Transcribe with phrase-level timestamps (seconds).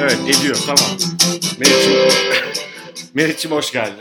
[0.00, 0.90] Evet ediyor tamam.
[1.58, 1.92] Meriç'im,
[3.14, 3.94] Meriç'im hoş geldin.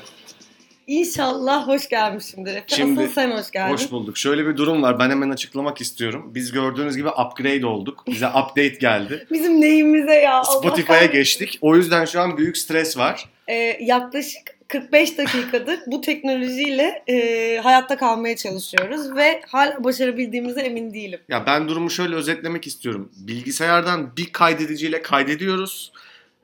[0.87, 2.63] İnşallah hoş gelmişimdir Efe.
[2.67, 3.73] Şimdi- Asıl sen hoş geldin.
[3.73, 4.17] Hoş bulduk.
[4.17, 4.99] Şöyle bir durum var.
[4.99, 6.31] Ben hemen açıklamak istiyorum.
[6.35, 8.03] Biz gördüğünüz gibi upgrade olduk.
[8.07, 9.27] Bize update geldi.
[9.31, 10.41] Bizim neyimize ya
[10.85, 11.11] kahretsin.
[11.11, 11.57] geçtik.
[11.61, 13.29] O yüzden şu an büyük stres var.
[13.47, 21.19] Ee, yaklaşık 45 dakikadır bu teknolojiyle e, hayatta kalmaya çalışıyoruz ve hala başarabildiğimize emin değilim.
[21.29, 23.11] Ya ben durumu şöyle özetlemek istiyorum.
[23.17, 25.91] Bilgisayardan bir kaydediciyle kaydediyoruz.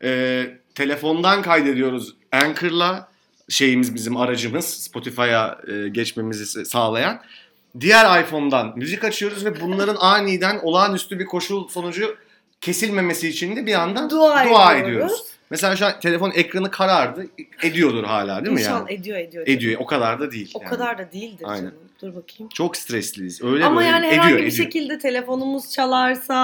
[0.04, 0.44] Ee,
[0.76, 3.13] telefondan kaydediyoruz Anchor'la.
[3.50, 7.22] Şeyimiz bizim aracımız Spotify'a e, geçmemizi sağlayan.
[7.80, 12.16] Diğer iPhone'dan müzik açıyoruz ve bunların aniden olağanüstü bir koşul sonucu
[12.62, 14.90] kesilmemesi için de bir yandan Dua, dua ediyoruz.
[14.90, 15.24] ediyoruz.
[15.50, 17.28] Mesela şu an telefon ekranı karardı.
[17.64, 18.94] Ediyordur hala değil mi İnşallah yani?
[18.94, 19.48] ediyor ediyor.
[19.48, 19.82] Ediyor.
[19.82, 20.52] O kadar da değil.
[20.56, 20.70] O yani.
[20.70, 21.62] kadar da değildir Aynen.
[21.62, 21.76] canım.
[22.04, 22.50] Dur bakayım.
[22.54, 23.44] Çok stresliyiz.
[23.44, 24.52] Öyle Ama böyle yani ediyor, herhangi bir ediyor.
[24.66, 26.36] şekilde telefonumuz çalarsa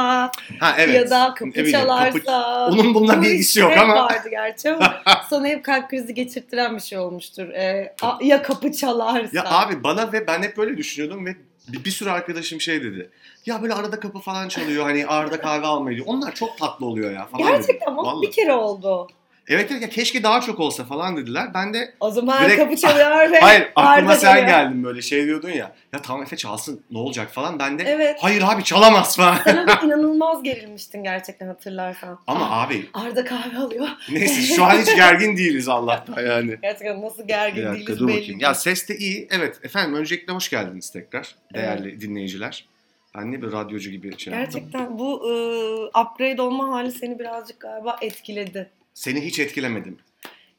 [0.60, 0.96] Ha, evet.
[0.96, 2.20] ya da kapı Eminim, çalarsa.
[2.20, 2.32] kapı-
[2.74, 3.96] Onun bununla Bu bir ilgisi yok ama.
[3.96, 4.94] vardı gerçi ama
[5.30, 7.50] sana hep kalp krizi geçirttiren bir şey olmuştur.
[7.50, 9.30] Ee, ya kapı çalarsa.
[9.38, 11.36] Ya abi bana ve ben hep böyle düşünüyordum ve
[11.68, 13.10] bir, bir sürü arkadaşım şey dedi.
[13.46, 16.08] Ya böyle arada kapı falan çalıyor hani arada kahve almayı diyor.
[16.10, 17.86] Onlar çok tatlı oluyor ya falan Gerçekten dedi.
[17.88, 18.28] ama Vallahi.
[18.28, 19.08] bir kere oldu.
[19.50, 21.54] Evet evet ya keşke daha çok olsa falan dediler.
[21.54, 24.48] Ben de O zaman Direkt- kapı çalıyor ve hayır aklıma sen çalıyor.
[24.48, 25.76] geldin böyle şey diyordun ya.
[25.94, 27.60] Ya tamam Efe çalsın ne olacak falan.
[27.60, 28.18] Ben de Evet.
[28.22, 29.38] hayır abi çalamaz falan.
[29.44, 32.20] Sen inanılmaz gerilmiştin gerçekten hatırlarsan.
[32.28, 33.88] Ama abi Arda kahve alıyor.
[34.12, 36.58] neyse şu an hiç gergin değiliz Allah'tan yani.
[36.62, 38.18] Gerçekten nasıl gergin dakika değiliz dur belli.
[38.18, 38.40] bakayım.
[38.40, 39.28] Ya ses de iyi.
[39.32, 42.66] Evet efendim öncelikle hoş geldiniz tekrar değerli dinleyiciler.
[43.18, 44.54] Ben ne bir radyocu gibi şey yaptım.
[44.62, 45.34] Gerçekten bu e,
[46.00, 48.70] upgrade olma hali seni birazcık galiba etkiledi.
[49.00, 49.98] Seni hiç etkilemedim.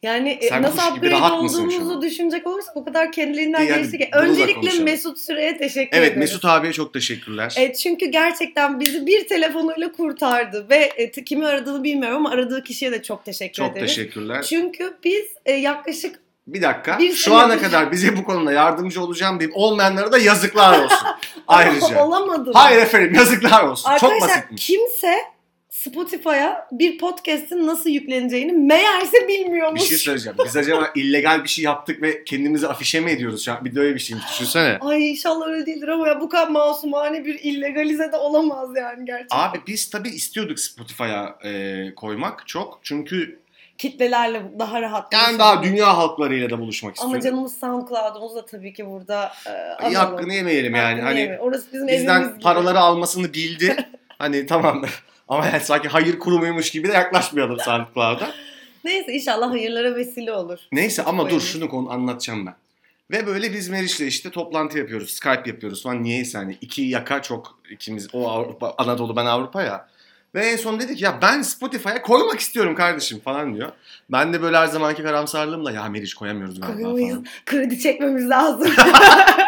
[0.02, 4.08] Yani e, Sen nasıl upgrade olduğumuzu düşünecek olursak o kadar kendiliğinden hadi geçti ki.
[4.12, 4.84] Öncelikle.
[4.84, 6.18] Mesut Süre'ye teşekkür Evet ederiz.
[6.18, 7.54] Mesut abiye çok teşekkürler.
[7.58, 12.92] Evet, çünkü gerçekten bizi bir telefonuyla kurtardı ve e, kimi aradığını bilmiyorum ama aradığı kişiye
[12.92, 13.96] de çok teşekkür çok ederiz.
[13.96, 14.42] teşekkürler.
[14.42, 16.98] Çünkü biz e, yaklaşık Bir dakika.
[16.98, 21.08] Bir Şu ana kadar bize bu konuda yardımcı olacağım deyip olmayanlara da yazıklar olsun.
[21.48, 22.04] Ayrıca.
[22.04, 22.50] olamadı.
[22.54, 23.90] Hayır efendim yazıklar olsun.
[24.00, 24.66] çok Arkadaşlar basitmiş.
[24.66, 25.14] kimse
[25.84, 29.82] Spotify'a bir podcast'in nasıl yükleneceğini meğerse Bir bilmiyormuş.
[29.82, 30.38] şey söyleyeceğim.
[30.44, 33.64] Biz acaba illegal bir şey yaptık ve kendimizi afişe mi ediyoruz şu an?
[33.64, 34.78] Bir de öyle bir şeymiş düşünsene.
[34.80, 39.38] Ay inşallah öyle değildir ama ya bu kadar masumane bir illegalize de olamaz yani gerçekten.
[39.38, 42.80] Abi biz tabii istiyorduk Spotify'a e, koymak çok.
[42.82, 43.40] Çünkü
[43.78, 45.12] Kitlelerle daha rahat.
[45.12, 47.22] yani daha dünya halklarıyla da buluşmak Ama istiyorduk.
[47.24, 49.50] canımız SoundCloud'umuz da tabii ki burada e,
[49.88, 50.12] İyi analım.
[50.14, 50.86] hakkını yemeyelim yani.
[50.86, 51.44] Hakkını Hani yemeyelim.
[51.44, 52.40] Orası bizim evimiz bizden gibi.
[52.40, 53.76] paraları almasını bildi.
[54.18, 54.84] hani tamam
[55.30, 58.32] ama yani sanki hayır kurumuymuş gibi de yaklaşmayalım SoundCloud'a.
[58.84, 60.58] Neyse inşallah hayırlara vesile olur.
[60.72, 62.54] Neyse ama dur şunu konu anlatacağım ben.
[63.10, 65.10] Ve böyle biz Meriç'le işte toplantı yapıyoruz.
[65.10, 66.02] Skype yapıyoruz falan.
[66.02, 68.08] Niyeyse hani iki yaka çok ikimiz.
[68.12, 69.88] O Avrupa, Anadolu ben Avrupa ya.
[70.34, 73.72] Ve en son dedik ya ben Spotify'a koymak istiyorum kardeşim falan diyor.
[74.12, 77.10] Ben de böyle her zamanki karamsarlığımla ya Meriç koyamıyoruz galiba Koyamayız.
[77.10, 77.26] falan.
[77.46, 78.72] Kredi çekmemiz lazım.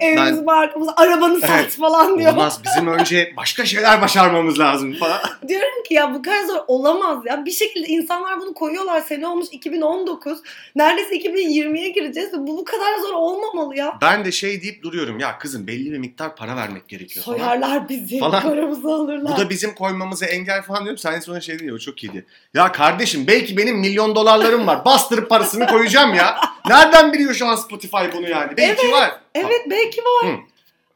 [0.00, 1.76] Evimiz barkımız arabanı sat Evet.
[1.76, 2.32] falan diyor.
[2.32, 5.20] Olmaz bizim önce başka şeyler başarmamız lazım falan.
[5.48, 7.44] Diyorum ki ya bu kadar zor olamaz ya.
[7.44, 9.00] Bir şekilde insanlar bunu koyuyorlar.
[9.00, 10.38] Sene olmuş 2019.
[10.76, 13.98] Neredeyse 2020'ye gireceğiz bu bu kadar zor olmamalı ya.
[14.02, 17.36] Ben de şey deyip duruyorum ya kızım belli bir miktar para vermek gerekiyor falan.
[17.38, 18.18] Soyarlar bizi.
[18.18, 18.42] Falan.
[18.42, 19.32] Paramızı alırlar.
[19.32, 20.98] Bu da bizim koymamıza engel falan diyorum.
[20.98, 22.26] Sen sonra şey diyor çok iyiydi.
[22.54, 24.84] Ya kardeşim belki benim milyon dolarlarım var.
[24.84, 26.36] Bastırıp parasını koyacağım ya.
[26.68, 28.56] Nereden biliyor şu an Spotify bunu yani?
[28.56, 29.10] Belki var.
[29.34, 30.32] Evet belki var.
[30.32, 30.36] Hı.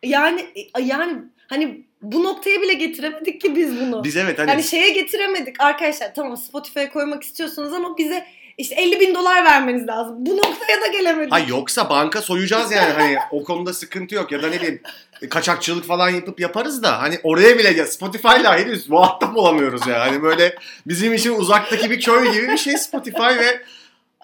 [0.03, 0.47] Yani
[0.79, 4.05] yani hani bu noktaya bile getiremedik ki biz bunu.
[4.05, 8.27] Biz evet hani Yani şeye getiremedik arkadaşlar tamam Spotify'a koymak istiyorsunuz ama bize
[8.59, 10.17] işte 50 bin dolar vermeniz lazım.
[10.19, 11.33] Bu noktaya da gelemedik.
[11.33, 14.81] ha yoksa banka soyacağız yani hani o konuda sıkıntı yok ya da ne bileyim
[15.31, 20.01] kaçakçılık falan yapıp yaparız da hani oraya bile ya Spotify'la henüz muhatap olamıyoruz ya.
[20.01, 23.63] Hani böyle bizim için uzaktaki bir köy gibi bir şey Spotify ve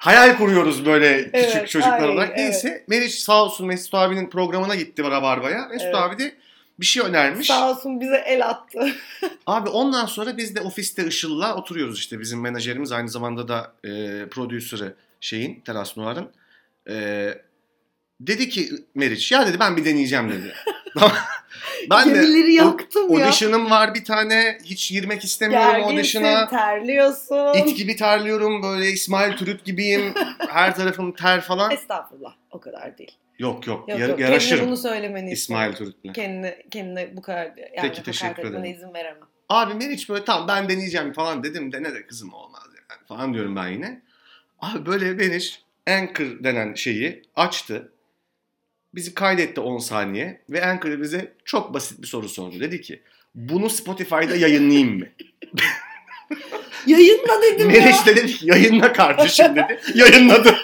[0.02, 2.28] hayal kuruyoruz böyle küçük Evet, çocuklar ay, olarak.
[2.28, 2.38] evet.
[2.38, 5.66] Neyse Meriç sağ olsun Mesut abinin programına gitti Rabarba'ya.
[5.68, 5.94] Mesut Evet.
[5.96, 6.34] abi de
[6.80, 7.46] bir şey önermiş.
[7.46, 8.92] Sağ olsun bize el attı.
[9.46, 12.20] Abi ondan sonra biz de ofiste Işıl'la oturuyoruz işte.
[12.20, 13.88] Bizim menajerimiz aynı zamanda da e,
[14.30, 16.30] prodüsörü şeyin, Teras Noir'ın.
[16.88, 17.28] E,
[18.20, 20.54] dedi ki Meriç ya dedi ben bir deneyeceğim dedi.
[21.90, 23.24] ben de Gemileri yaktım ya.
[23.24, 24.58] audition'ım var bir tane.
[24.64, 26.48] Hiç girmek istemiyorum Gerginsin, audition'a.
[26.48, 27.54] terliyorsun.
[27.54, 30.14] İt gibi terliyorum böyle İsmail Türüt gibiyim.
[30.48, 31.70] Her tarafım ter falan.
[31.70, 33.12] Estağfurullah o kadar değil.
[33.38, 35.72] Yok yok, Yok yar- yok yaraşırım kendine bunu söylemeni İsmail.
[35.74, 36.12] Türüt'le.
[36.14, 38.64] Kendine, kendine bu kadar yani Peki, teşekkür ederim.
[38.64, 39.22] izin veremem.
[39.48, 43.34] Abi Meriç böyle tamam ben deneyeceğim falan dedim de ne de kızım olmaz yani falan
[43.34, 44.02] diyorum ben yine.
[44.60, 47.91] Abi böyle Meriç Anchor denen şeyi açtı.
[48.94, 52.60] Bizi kaydetti 10 saniye ve Anchor bize çok basit bir soru sordu.
[52.60, 53.02] Dedi ki
[53.34, 55.06] bunu Spotify'da yayınlayayım mı?
[56.86, 58.06] Yayınla dedim Meriç ya.
[58.06, 59.80] de dedi ki yayınla kardeşim dedi.
[59.94, 60.56] Yayınladı.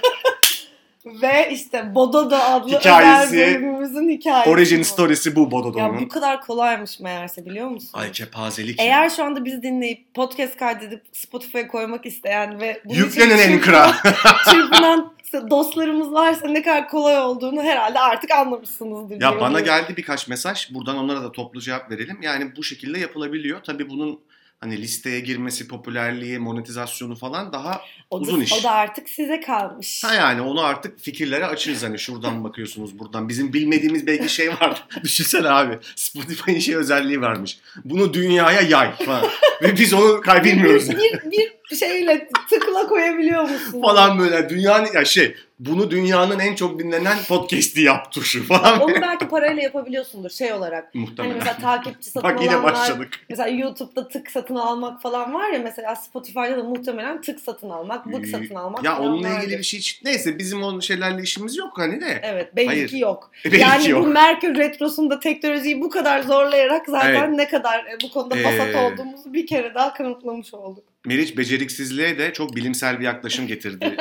[1.23, 4.51] Ve işte Bododo adlı Hikayesi, özel bölümümüzün hikayesi.
[4.51, 4.85] Origin bu.
[4.85, 6.09] story'si bu Ya bu Bododo'nun.
[6.09, 7.91] kadar kolaymış meğerse biliyor musun?
[7.93, 8.81] Ay kepazelik.
[8.81, 13.93] Eğer şu anda bizi dinleyip podcast kaydedip Spotify'a koymak isteyen ve için Anchor'a.
[14.51, 15.13] çırpınan
[15.51, 19.21] dostlarımız varsa ne kadar kolay olduğunu herhalde artık anlamışsınızdır.
[19.21, 20.75] Ya bana geldi birkaç mesaj.
[20.75, 22.19] Buradan onlara da toplu cevap verelim.
[22.23, 23.61] Yani bu şekilde yapılabiliyor.
[23.63, 24.21] Tabii bunun
[24.61, 28.53] hani listeye girmesi, popülerliği, monetizasyonu falan daha o da, uzun iş.
[28.53, 30.05] O da artık size kalmış.
[30.05, 33.29] ha yani onu artık fikirlere açığız hani şuradan bakıyorsunuz buradan.
[33.29, 34.89] Bizim bilmediğimiz belki şey var.
[35.03, 35.79] Düşünsene abi.
[35.97, 37.59] Spotify'ın şey özelliği varmış.
[37.85, 39.25] Bunu dünyaya yay falan.
[39.63, 40.91] Ve biz onu kaybilmiyoruz.
[40.91, 43.83] Bir, bir, bir şeyle tıkla koyabiliyor musun?
[43.83, 48.81] falan böyle dünyanın ya şey bunu dünyanın en çok dinlenen podcast'i yap tuşu falan.
[48.81, 50.91] Onu belki parayla yapabiliyorsundur şey olarak.
[50.95, 51.37] Hani Muhtemelen.
[51.37, 53.09] mesela takipçi satın Bak yine başladık.
[53.29, 58.07] mesela YouTube'da tık satın almak falan var ya mesela Spotify'da da muhtemelen tık satın almak,
[58.07, 59.43] bık satın almak Ya onunla vardır.
[59.43, 62.21] ilgili bir şey hiç- neyse bizim o şeylerle işimiz yok hani de.
[62.23, 62.91] Evet belki Hayır.
[62.93, 63.31] yok.
[63.45, 64.05] Belki yani yok.
[64.05, 67.31] bu Merkür Retrosu'nda teknolojiyi bu kadar zorlayarak zaten Evet.
[67.37, 70.85] ne kadar e, bu konuda vasat Ee, olduğumuzu bir kere daha kanıtlamış olduk.
[71.09, 73.97] Meriç beceriksizliğe de çok bilimsel bir yaklaşım getirdi.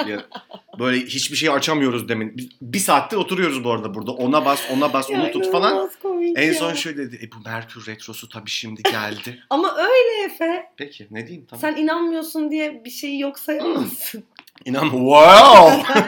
[0.79, 2.37] Böyle hiçbir şey açamıyoruz demin.
[2.37, 4.11] Biz- Bir saattir oturuyoruz bu arada burada.
[4.11, 5.89] Ona bas, ona bas, onu tut falan.
[6.35, 7.19] En son şöyle dedi.
[7.23, 9.39] E bu Merkür Retrosu tabii şimdi geldi.
[9.49, 10.65] Ama öyle Efe.
[10.77, 11.61] Peki ne diyeyim tamam.
[11.61, 14.23] Sen inanmıyorsun diye bir şeyi yok sayamazsın.
[14.65, 15.93] İnan wow.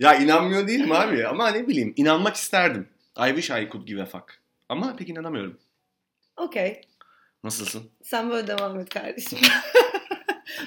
[0.00, 2.88] ya inanmıyor değilim abi ama ne bileyim inanmak isterdim.
[3.18, 4.38] I wish I could give a fuck.
[4.68, 5.58] Ama pek inanamıyorum.
[6.36, 6.80] Okey.
[7.44, 7.90] Nasılsın?
[8.02, 9.38] Sen böyle devam et kardeşim.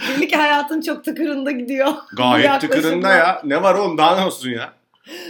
[0.10, 1.94] Belli ki hayatın çok tıkırında gidiyor.
[2.14, 3.42] Gayet tıkırında ya.
[3.44, 4.70] Ne var oğlum daha ne olsun ya?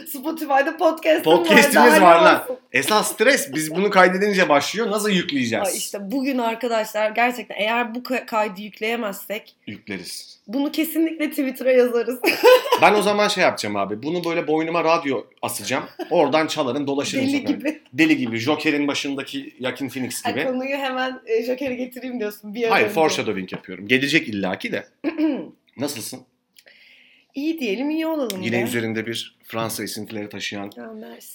[0.08, 2.02] Spotify'da podcast'ım Podcast'imiz var.
[2.02, 2.44] var lan.
[2.74, 4.92] Esas stres biz bunu kaydedince başlıyor.
[4.92, 5.68] Nasıl yükleyeceğiz?
[5.68, 10.40] Ay işte bugün arkadaşlar gerçekten eğer bu ka- kaydı yükleyemezsek Yükleriz.
[10.48, 12.20] bunu kesinlikle Twitter'a yazarız.
[12.82, 14.04] Ben o zaman şey yapacağım abi.
[14.04, 15.84] Bunu böyle boynuma radyo asacağım.
[16.10, 17.54] Oradan çalarım dolaşırım Deli sokakta.
[17.54, 17.82] gibi.
[17.94, 18.38] Deli gibi.
[18.38, 20.44] Joker'in başındaki Joaquin Phoenix gibi.
[20.44, 22.54] konuyu hemen e, getireyim diyorsun.
[22.56, 22.94] Bir Hayır önce.
[22.94, 23.88] foreshadowing yapıyorum.
[23.88, 24.88] Gelecek illaki de.
[25.78, 26.20] Nasılsın?
[27.38, 28.42] İyi diyelim iyi olalım.
[28.42, 28.62] Yine be.
[28.62, 30.92] üzerinde bir Fransa esintileri taşıyan Ya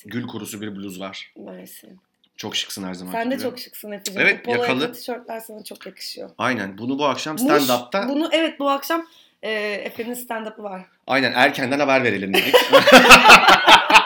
[0.06, 1.32] gül kurusu bir bluz var.
[1.36, 1.88] Mersi.
[2.36, 3.12] Çok şıksın her zaman.
[3.12, 4.20] Sen de çok şıksın Efe'cim.
[4.20, 4.80] Evet, polo yakalı.
[4.80, 6.30] yaka tişörtler sana çok yakışıyor.
[6.38, 6.78] Aynen.
[6.78, 9.06] Bunu bu akşam stand-up'ta Bunu evet bu akşam
[9.42, 9.50] e,
[9.84, 10.82] Efe'nin stand-up'ı var.
[11.06, 12.54] aynen erkenden haber verelim dedik.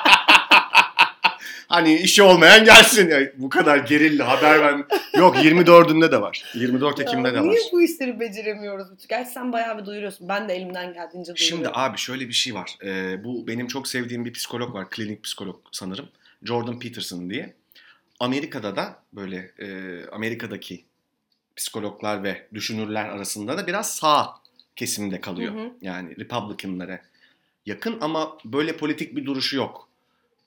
[1.68, 3.10] hani işi olmayan gelsin.
[3.10, 4.98] Ya, bu kadar gerilli haber ben...
[5.20, 6.44] Yok 24'ünde de var.
[6.54, 7.48] 24 Ekim'de de var.
[7.48, 8.88] Niye bu işleri beceremiyoruz?
[9.08, 10.28] Gerçi sen bayağı bir duyuruyorsun.
[10.28, 11.36] Ben de elimden geldiğince duyuruyorum.
[11.36, 12.76] Şimdi abi şöyle bir şey var.
[12.84, 14.90] Ee, bu benim çok sevdiğim bir psikolog var.
[14.90, 16.08] Klinik psikolog sanırım.
[16.42, 17.54] Jordan Peterson diye.
[18.20, 19.66] Amerika'da da böyle e,
[20.12, 20.84] Amerika'daki
[21.56, 24.34] psikologlar ve düşünürler arasında da biraz sağ
[24.76, 25.54] kesimde kalıyor.
[25.54, 25.70] Hı hı.
[25.82, 27.00] Yani Republican'lara
[27.66, 29.88] yakın ama böyle politik bir duruşu yok.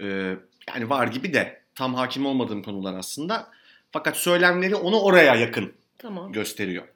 [0.01, 0.35] Ee,
[0.73, 3.47] yani var gibi de tam hakim olmadığım konular aslında.
[3.91, 6.31] Fakat söylemleri onu oraya yakın Tamam.
[6.31, 6.87] gösteriyor.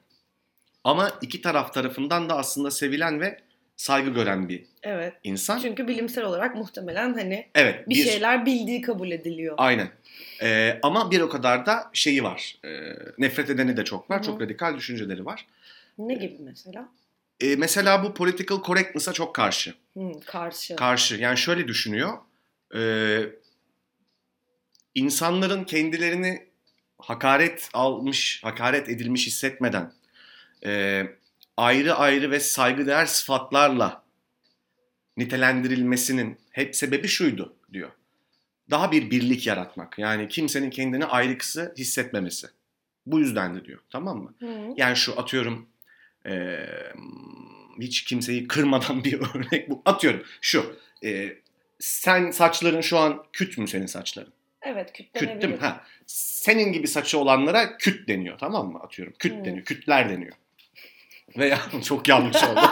[0.84, 3.40] Ama iki taraf tarafından da aslında sevilen ve
[3.76, 5.14] saygı gören bir Evet.
[5.24, 5.58] insan.
[5.58, 9.54] Çünkü bilimsel olarak muhtemelen hani evet, bir, şeyler bildiği kabul ediliyor.
[9.58, 9.88] Aynen.
[10.42, 12.56] Ee, ama bir o kadar da şeyi var.
[12.64, 12.68] Ee,
[13.18, 14.18] nefret edeni de çok var.
[14.18, 14.26] Hı hı.
[14.26, 15.46] Çok radikal düşünceleri var.
[15.98, 16.88] Ne gibi mesela?
[17.40, 19.74] Ee, mesela bu political correctness'a çok karşı.
[19.94, 20.76] Hı, karşı.
[20.76, 21.14] Karşı.
[21.16, 22.18] Yani şöyle düşünüyor.
[22.74, 23.20] Ee,
[24.94, 26.46] insanların kendilerini
[26.98, 29.92] hakaret almış, hakaret edilmiş hissetmeden
[30.66, 31.02] e,
[31.56, 34.04] ayrı ayrı ve saygıdeğer sıfatlarla
[35.16, 37.90] nitelendirilmesinin hep sebebi şuydu diyor.
[38.70, 39.98] Daha bir birlik yaratmak.
[39.98, 42.46] Yani kimsenin kendini ayrıksı hissetmemesi.
[43.06, 43.80] Bu yüzden de diyor.
[43.90, 44.34] Tamam mı?
[44.38, 44.74] Hı.
[44.76, 45.68] Yani şu atıyorum
[46.26, 46.58] e,
[47.80, 49.82] hiç kimseyi kırmadan bir örnek bu.
[49.84, 50.76] Atıyorum şu.
[51.04, 51.38] e,
[51.78, 54.32] sen saçların şu an küt mü senin saçların?
[54.64, 55.32] Evet Küt değil mi?
[55.32, 55.58] kütlenebilir.
[55.60, 55.80] Ha.
[56.06, 58.78] Senin gibi saçı olanlara küt deniyor tamam mı?
[58.82, 59.14] Atıyorum.
[59.18, 59.44] Küt Hmm.
[59.44, 59.64] deniyor.
[59.64, 60.32] Kütler deniyor.
[61.38, 62.60] Veya çok yanlış oldu.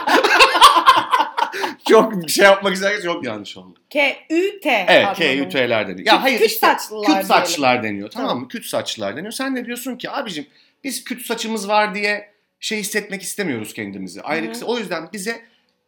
[1.89, 3.79] çok şey yapmak isterken çok yanlış oldu.
[3.89, 4.85] K-Ü-T.
[4.89, 5.17] Evet.
[5.17, 6.07] K-U-T'ler deniyor.
[6.07, 7.27] Ya Küt- hayır küt işte saçlılar küt diyelim.
[7.27, 8.43] saçlılar deniyor tamam, Tamam.
[8.43, 8.47] mı?
[8.49, 9.31] Küt saçlılar deniyor.
[9.31, 10.47] Sen de diyorsun ki abicim
[10.83, 14.21] biz küt saçımız var diye şey hissetmek istemiyoruz kendimizi.
[14.21, 14.65] Ayrıksı.
[14.65, 15.41] O yüzden bize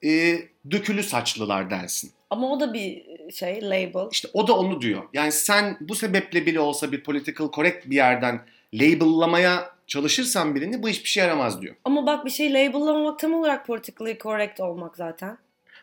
[0.05, 0.37] e,
[0.71, 2.11] dökülü saçlılar densin.
[2.29, 4.11] Ama o da bir şey label.
[4.11, 5.03] İşte o da onu diyor.
[5.13, 8.41] Yani sen bu sebeple bile olsa bir political correct bir yerden
[8.73, 11.75] label'lamaya çalışırsan birini bu hiçbir şey yaramaz diyor.
[11.85, 15.37] Ama bak bir şey labellamamak tam olarak politically correct olmak zaten.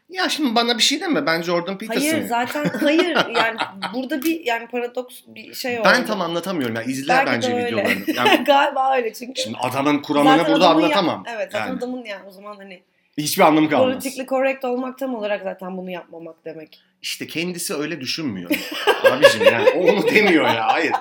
[0.08, 1.26] Ya şimdi bana bir şey deme.
[1.26, 2.00] Ben Jordan Peterson.
[2.10, 3.58] Hayır zaten hayır yani
[3.94, 5.88] burada bir yani paradoks bir şey oldu.
[5.92, 6.82] Ben tam anlatamıyorum ya.
[6.82, 8.04] İzle Belki bence videolarını.
[8.16, 9.42] Yani Galiba öyle çünkü.
[9.42, 11.24] şimdi adamın kuramını Zaten burada adamın ya- anlatamam.
[11.26, 11.78] evet zaten Yani.
[11.78, 12.82] adamın yani o zaman hani
[13.18, 13.92] Hiçbir anlamı kalmaz.
[13.94, 16.82] politikli correct olmak tam olarak zaten bunu yapmamak demek.
[17.02, 18.50] İşte kendisi öyle düşünmüyor.
[19.10, 20.66] Abicim yani o onu demiyor ya.
[20.68, 20.92] Hayır.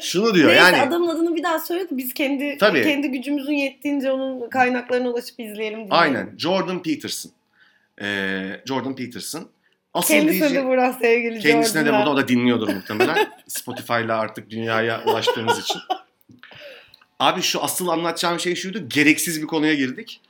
[0.00, 0.80] Şunu diyor Neyse yani.
[0.82, 2.82] adamın adını bir daha söyle de biz kendi Tabii.
[2.82, 5.88] kendi gücümüzün yettiğince onun kaynaklarına ulaşıp izleyelim diye.
[5.90, 6.34] Aynen.
[6.38, 7.32] Jordan Peterson.
[8.02, 9.48] Ee, Jordan Peterson.
[9.94, 12.06] Asıl Kendisine DJ de buradan sevgili Kendisine de Jordan'a.
[12.06, 13.16] burada o da dinliyordur muhtemelen.
[13.48, 15.80] Spotify'la artık dünyaya ulaştığımız için.
[17.18, 18.88] Abi şu asıl anlatacağım şey şuydu.
[18.88, 20.20] Gereksiz bir konuya girdik.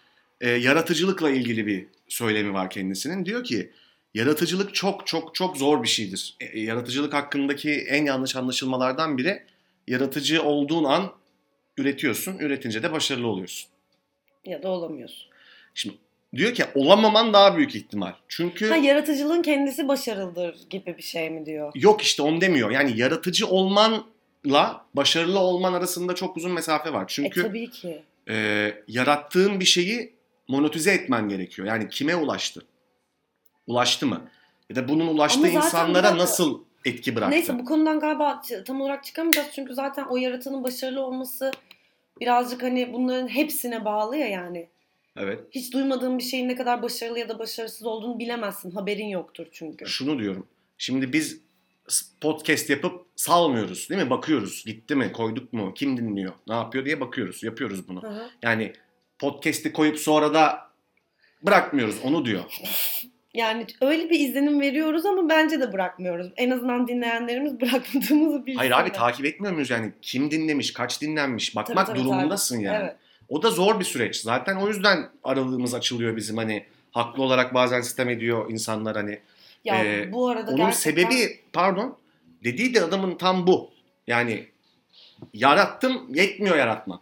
[0.41, 3.25] Ee, yaratıcılıkla ilgili bir söylemi var kendisinin.
[3.25, 3.71] Diyor ki
[4.15, 6.37] yaratıcılık çok çok çok zor bir şeydir.
[6.41, 9.43] E, e, yaratıcılık hakkındaki en yanlış anlaşılmalardan biri
[9.89, 11.13] yaratıcı olduğun an
[11.77, 12.39] üretiyorsun.
[12.39, 13.71] Üretince de başarılı oluyorsun.
[14.45, 15.27] Ya da olamıyorsun.
[15.75, 15.97] Şimdi
[16.37, 18.13] diyor ki olamaman daha büyük ihtimal.
[18.29, 21.73] Çünkü Ha yaratıcılığın kendisi başarılıdır gibi bir şey mi diyor?
[21.75, 22.71] Yok işte onu demiyor.
[22.71, 27.03] Yani yaratıcı olmanla başarılı olman arasında çok uzun mesafe var.
[27.03, 28.03] E Çünkü tabii ki.
[28.29, 30.20] e, yarattığın bir şeyi
[30.51, 31.69] monetize etmen gerekiyor.
[31.69, 32.63] Yani kime ulaştı?
[33.67, 34.21] Ulaştı mı?
[34.71, 37.35] Ya da bunun ulaştığı insanlara zaten- nasıl etki bıraktı?
[37.35, 41.51] Neyse bu konudan galiba tam olarak çıkamayacağız çünkü zaten o yaratığın başarılı olması
[42.21, 44.69] birazcık hani bunların hepsine bağlı ya yani.
[45.17, 45.41] Evet.
[45.51, 48.71] Hiç duymadığın bir şeyin ne kadar başarılı ya da başarısız olduğunu bilemezsin.
[48.71, 49.87] Haberin yoktur çünkü.
[49.87, 50.47] Şunu diyorum.
[50.79, 51.41] Şimdi biz
[52.21, 54.11] podcast yapıp salmıyoruz değil mi?
[54.11, 54.65] Bakıyoruz.
[54.67, 55.13] Gitti mi?
[55.13, 55.75] Koyduk mu?
[55.75, 56.33] Kim dinliyor?
[56.49, 57.43] Ne yapıyor diye bakıyoruz.
[57.43, 58.03] Yapıyoruz bunu.
[58.03, 58.31] Hı hı.
[58.43, 58.73] Yani
[59.21, 60.71] podcast'i koyup sonra da
[61.43, 61.97] bırakmıyoruz.
[62.05, 62.45] Onu diyor.
[63.35, 66.33] Yani öyle bir izlenim veriyoruz ama bence de bırakmıyoruz.
[66.37, 68.71] En azından dinleyenlerimiz bırakmadığımızı bilsinler.
[68.71, 69.93] Hayır abi takip etmiyor muyuz yani?
[70.03, 72.85] Kim dinlemiş, kaç dinlenmiş bakmak Tabii, tabii, durumundasın takip- yani.
[72.85, 72.97] Evet.
[73.29, 74.17] O da zor bir süreç.
[74.17, 79.19] Zaten o yüzden aralığımız açılıyor bizim hani haklı olarak bazen sistem ediyor insanlar hani.
[79.65, 80.91] Ya Ee, bu arada Onun gerçekten...
[80.91, 81.97] sebebi pardon
[82.45, 83.71] dediği de adamın tam bu.
[84.07, 84.47] Yani
[85.35, 87.01] yarattım yetmiyor yaratma.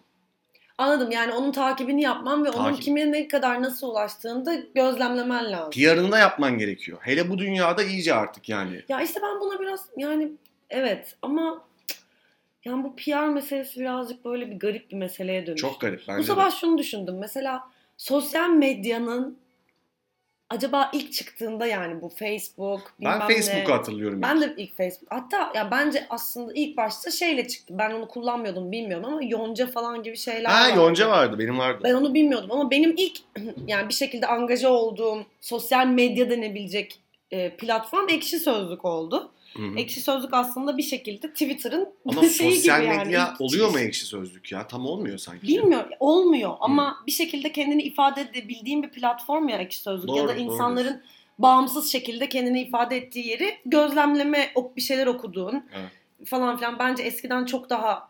[0.78, 2.82] Anladım yani onun takibini yapman ve onun Takip.
[2.82, 5.70] kime ne kadar nasıl ulaştığını da gözlemlemen lazım.
[5.70, 6.98] PR'ını da yapman gerekiyor.
[7.02, 8.82] Hele bu dünyada iyice artık yani.
[8.88, 10.32] Ya işte ben buna biraz yani
[10.70, 11.64] evet ama
[12.64, 15.60] yani bu PR meselesi birazcık böyle bir garip bir meseleye dönüş.
[15.60, 16.26] Çok garip bence Bu de.
[16.26, 17.18] sabah şunu düşündüm.
[17.18, 17.64] Mesela
[17.96, 19.38] sosyal medyanın
[20.50, 23.20] acaba ilk çıktığında yani bu Facebook Ben.
[23.20, 24.22] Facebook'u hatırlıyorum.
[24.22, 25.12] Ben de ilk Facebook.
[25.12, 27.74] Hatta ya bence aslında ilk başta şeyle çıktı.
[27.78, 30.78] Ben onu kullanmıyordum bilmiyorum ama Yonca falan gibi şeyler Ha vardı.
[30.78, 31.80] Yonca vardı benim vardı.
[31.84, 33.18] Ben onu bilmiyordum ama benim ilk
[33.66, 37.00] yani bir şekilde angaja olduğum sosyal medya denebilecek
[37.30, 39.32] e, platform Ekşi Sözlük oldu.
[39.56, 39.76] Hı hı.
[39.78, 43.04] Ekşi Sözlük aslında bir şekilde Twitter'ın Ama şeyi sosyal gibi yani.
[43.04, 44.66] medya İlk oluyor mu ekşi sözlük ya?
[44.66, 45.46] Tam olmuyor sanki.
[45.48, 45.90] Bilmiyorum.
[46.00, 50.32] Olmuyor ama bir şekilde kendini ifade edebildiğin bir platform ya Ekşi Sözlük ya Doğru, da
[50.32, 51.02] doğru insanların
[51.38, 55.90] bağımsız şekilde kendini ifade ettiği yeri gözlemleme, bir şeyler okuduğun Evet.
[56.26, 58.08] falan filan bence eskiden çok daha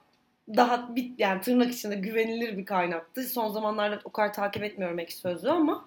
[0.56, 3.22] daha bir, yani tırnak içinde güvenilir bir kaynaktı.
[3.24, 5.84] Son zamanlarda o kadar takip etmiyorum Ekşi Sözlüğü ama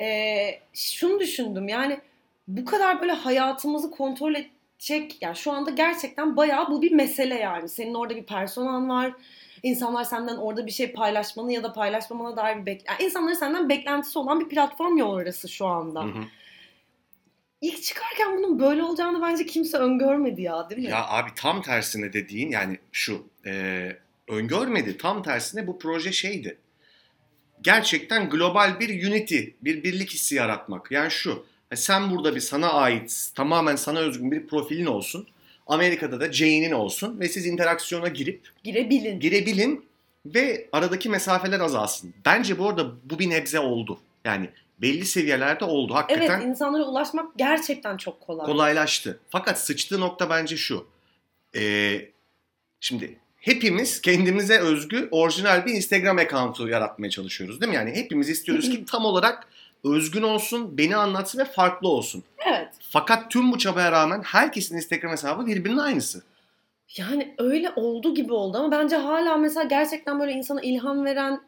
[0.00, 2.00] eee, şunu düşündüm yani
[2.48, 4.34] bu kadar böyle hayatımızı kontrol
[4.74, 7.68] edecek yani şu anda gerçekten bayağı bu bir mesele yani.
[7.68, 9.12] Senin orada bir personan var.
[9.62, 13.68] İnsanlar senden orada bir şey paylaşmanı ya da paylaşmamana dair bir bek yani insanların senden
[13.68, 16.02] beklentisi olan bir platform ya orası şu anda.
[16.02, 16.24] Hı hı.
[17.60, 20.90] İlk çıkarken bunun böyle olacağını bence kimse öngörmedi ya değil mi?
[20.90, 23.96] Ya abi tam tersine dediğin yani şu e,
[24.28, 26.58] öngörmedi tam tersine bu proje şeydi.
[27.60, 30.90] Gerçekten global bir unity, bir birlik hissi yaratmak.
[30.90, 35.26] Yani şu e, sen burada bir sana ait tamamen sana özgün bir profilin olsun.
[35.66, 39.20] Amerika'da da Jane'in olsun ve siz interaksiyona girip Girebilin.
[39.20, 39.84] girebilin
[40.26, 42.14] ve aradaki mesafeler azalsın.
[42.24, 43.98] Bence bu arada bu bir nebze oldu.
[44.24, 45.94] Yani belli seviyelerde oldu.
[45.94, 48.46] Hakikaten evet insanlara ulaşmak gerçekten çok kolay.
[48.46, 49.20] kolaylaştı.
[49.30, 50.86] Fakat sıçtığı nokta bence şu.
[51.56, 52.08] Ee,
[52.80, 57.76] şimdi hepimiz kendimize özgü orijinal bir Instagram account'u yaratmaya çalışıyoruz değil mi?
[57.76, 59.48] Yani hepimiz istiyoruz ki tam olarak
[59.84, 62.24] özgün olsun, beni anlatsın ve farklı olsun.
[62.46, 62.68] Evet.
[62.90, 66.22] Fakat tüm bu çabaya rağmen herkesin Instagram hesabı birbirinin aynısı.
[66.96, 71.40] Yani öyle oldu gibi oldu ama bence hala mesela gerçekten böyle insana ilham veren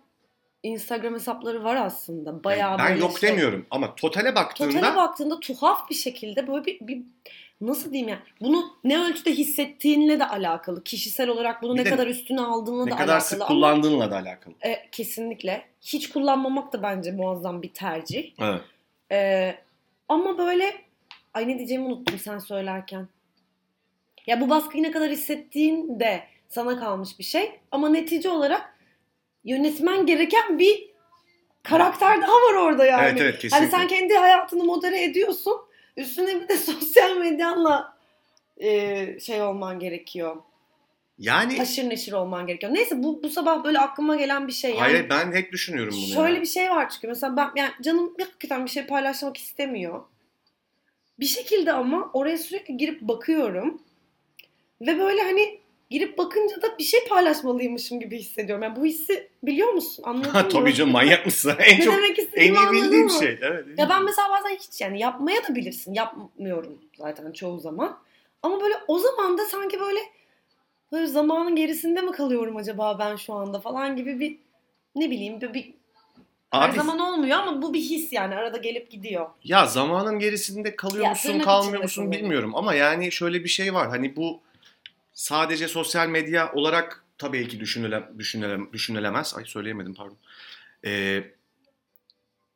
[0.62, 2.44] Instagram hesapları var aslında.
[2.44, 6.64] Bayağı Yani ben yok şey- demiyorum ama totale baktığında Totale baktığında tuhaf bir şekilde böyle
[6.64, 7.02] bir, bir
[7.60, 10.84] nasıl diyeyim yani bunu ne ölçüde hissettiğinle de alakalı.
[10.84, 13.28] Kişisel olarak bunu Bir ne de kadar üstüne aldığınla ne da kadar alakalı.
[13.28, 14.54] sık ama, kullandığınla da alakalı.
[14.64, 15.64] e, kesinlikle.
[15.82, 18.32] Hiç kullanmamak da bence muazzam bir tercih.
[18.40, 18.60] Evet.
[19.12, 19.54] E,
[20.08, 20.74] ama böyle
[21.34, 23.08] ay ne diyeceğimi unuttum sen söylerken.
[24.26, 27.60] Ya bu baskıyı ne kadar hissettiğin de sana kalmış bir şey.
[27.70, 28.76] Ama netice olarak
[29.44, 30.90] yönetmen gereken bir
[31.62, 33.02] karakter daha var orada yani.
[33.06, 33.56] Evet evet kesinlikle.
[33.56, 35.56] Hani sen kendi hayatını modere ediyorsun.
[35.96, 37.96] Üstüne bir de sosyal medyanla
[38.58, 40.36] e, şey olman gerekiyor.
[41.18, 42.74] yani Haşır neşir olman gerekiyor.
[42.74, 44.70] Neyse bu bu sabah böyle aklıma gelen bir şey.
[44.70, 46.14] Yani hayır ben hep düşünüyorum bunu.
[46.14, 46.40] şöyle ya.
[46.40, 50.02] bir şey var çünkü mesela ben yani canım hakikaten bir şey paylaşmak istemiyor.
[51.20, 53.82] Bir şekilde ama oraya sürekli girip bakıyorum.
[54.80, 58.62] Ve böyle hani girip bakınca da bir şey paylaşmalıymışım gibi hissediyorum.
[58.62, 60.02] Yani bu hissi biliyor musun?
[60.06, 60.48] Anladın mı?
[60.48, 61.52] Tabii canım manyak mısın?
[61.58, 63.38] en Ne çok demek en iyi bildiğim şey.
[63.42, 63.64] Evet.
[63.78, 65.94] Ya ben mesela bazen hiç yani yapmaya da bilirsin.
[65.94, 67.98] Yapmıyorum zaten çoğu zaman.
[68.42, 70.00] Ama böyle o zaman da sanki böyle
[70.92, 74.38] böyle zamanın gerisinde mi kalıyorum acaba ben şu anda falan gibi bir
[74.94, 75.74] ne bileyim bir, bir
[76.50, 79.26] her Abi zaman olmuyor ama bu bir his yani arada gelip gidiyor.
[79.44, 82.22] ya zamanın gerisinde kalıyor Ya, musun kalmıyor musun kalıyor.
[82.22, 83.88] bilmiyorum ama yani şöyle bir şey var.
[83.88, 84.40] Hani bu
[85.20, 89.34] sadece sosyal medya olarak tabii ki düşünüle, düşünüle, düşünülemez.
[89.36, 90.16] Ay söyleyemedim pardon.
[90.84, 91.24] Ee,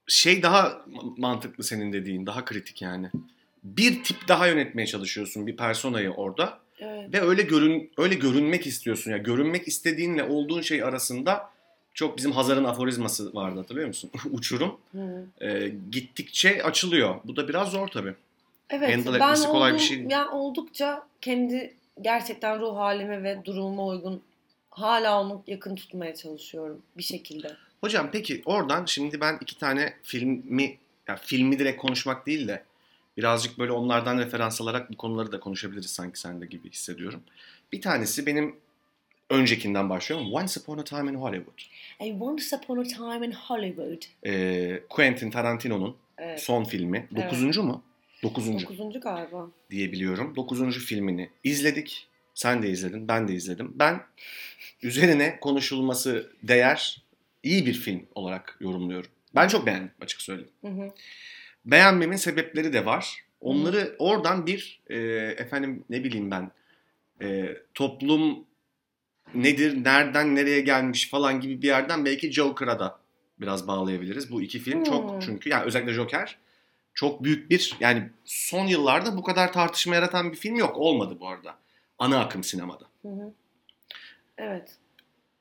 [0.07, 0.85] şey daha
[1.17, 3.11] mantıklı senin dediğin, daha kritik yani.
[3.65, 7.13] Bir tip daha yönetmeye çalışıyorsun bir personayı orada Evet.
[7.13, 9.17] ve öyle görün öyle görünmek istiyorsun ya.
[9.17, 11.51] Görünmek istediğinle olduğun şey arasında
[11.95, 14.11] çok bizim Hazar'ın aforizması vardı hatırlıyor musun?
[14.31, 14.79] Uçurum.
[14.93, 15.27] Hı.
[15.41, 17.15] Ee, gittikçe açılıyor.
[17.25, 18.15] Bu da biraz zor tabii.
[18.71, 23.45] Evet Handle ben etmesi kolay bir olduğum- şey yani oldukça kendi gerçekten ruh halime ve
[23.45, 24.23] durumuma uygun
[24.71, 27.57] hala onu yakın tutmaya çalışıyorum bir şekilde.
[27.81, 30.79] Hocam peki oradan şimdi ben iki tane filmi,
[31.09, 32.65] ya filmi direkt konuşmak değil de
[33.17, 37.23] birazcık böyle onlardan referans alarak bu konuları da konuşabiliriz sanki sen de gibi hissediyorum.
[37.73, 38.57] Bir tanesi benim
[39.31, 40.33] öncekinden başlıyorum.
[40.33, 41.61] Once Upon a Time in Hollywood.
[42.01, 44.03] A Once Upon a Time in Hollywood.
[44.27, 46.41] Ee, Quentin Tarantino'nun Evet.
[46.43, 47.09] son filmi.
[47.17, 47.83] Dokuzuncu mu?
[48.23, 49.51] Dokuzuncu Dokuzuncu galiba.
[49.71, 50.37] diye biliyorum.
[50.37, 52.07] Dokuzuncu filmini izledik.
[52.35, 53.73] Sen de izledin, ben de izledim.
[53.75, 54.01] Ben
[54.83, 57.03] üzerine konuşulması değer
[57.43, 59.11] iyi bir film olarak yorumluyorum.
[59.35, 60.51] Ben çok beğendim açık söyleyeyim.
[60.61, 60.91] Hı hı.
[61.65, 63.25] Beğenmemin sebepleri de var.
[63.41, 64.97] Onları oradan bir e,
[65.39, 66.51] efendim ne bileyim ben
[67.23, 68.45] e, toplum
[69.35, 72.99] nedir, nereden nereye gelmiş falan gibi bir yerden belki Joker'a da
[73.41, 74.33] biraz bağlayabiliriz.
[74.33, 74.85] Bu iki film Hmm.
[74.85, 76.37] çok çünkü yani özellikle Joker
[76.95, 80.77] çok büyük bir yani son yıllarda bu kadar tartışma yaratan bir film yok.
[80.77, 81.59] Olmadı bu arada.
[81.99, 82.85] Ana akım sinemada.
[83.03, 83.33] Hı hı.
[84.39, 84.77] Evet.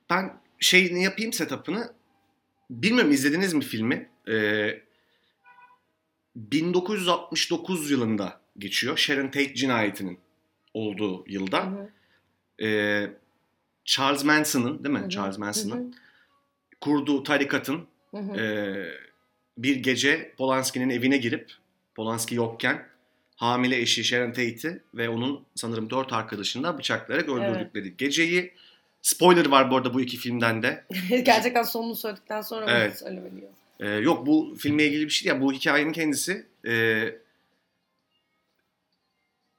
[0.09, 1.93] Ben şeyini yapayım setup'ını.
[2.69, 4.09] Bilmiyorum izlediniz mi filmi?
[4.27, 4.81] Ee,
[6.35, 8.97] 1969 yılında geçiyor.
[8.97, 10.19] Sharon Tate cinayetinin
[10.73, 11.65] olduğu Hı yılda.
[11.65, 11.89] hı.
[12.65, 13.11] Ee,
[13.85, 14.99] Charles Manson'ın değil mi?
[15.01, 15.09] Hı hı.
[15.09, 15.95] Charles Hı Manson'ın
[16.81, 18.17] kurduğu tarikatın hı.
[18.17, 18.35] Hı hı.
[19.63, 21.51] Bir gece Polanski'nin evine girip
[21.95, 22.87] Polanski yokken
[23.35, 28.53] hamile eşi Sharon Tate'i ve onun sanırım dört arkadaşını da bıçaklayarak öldürdükleri geceyi
[29.01, 30.85] spoiler var bu arada bu iki filmden de.
[31.23, 32.99] Gerçekten sonunu söyledikten sonra bunu Evet.
[32.99, 33.49] söylemeliyor.
[33.79, 35.41] Ee, yok bu filmle ilgili bir şey değil.
[35.41, 37.15] Bu hikayenin kendisi ee,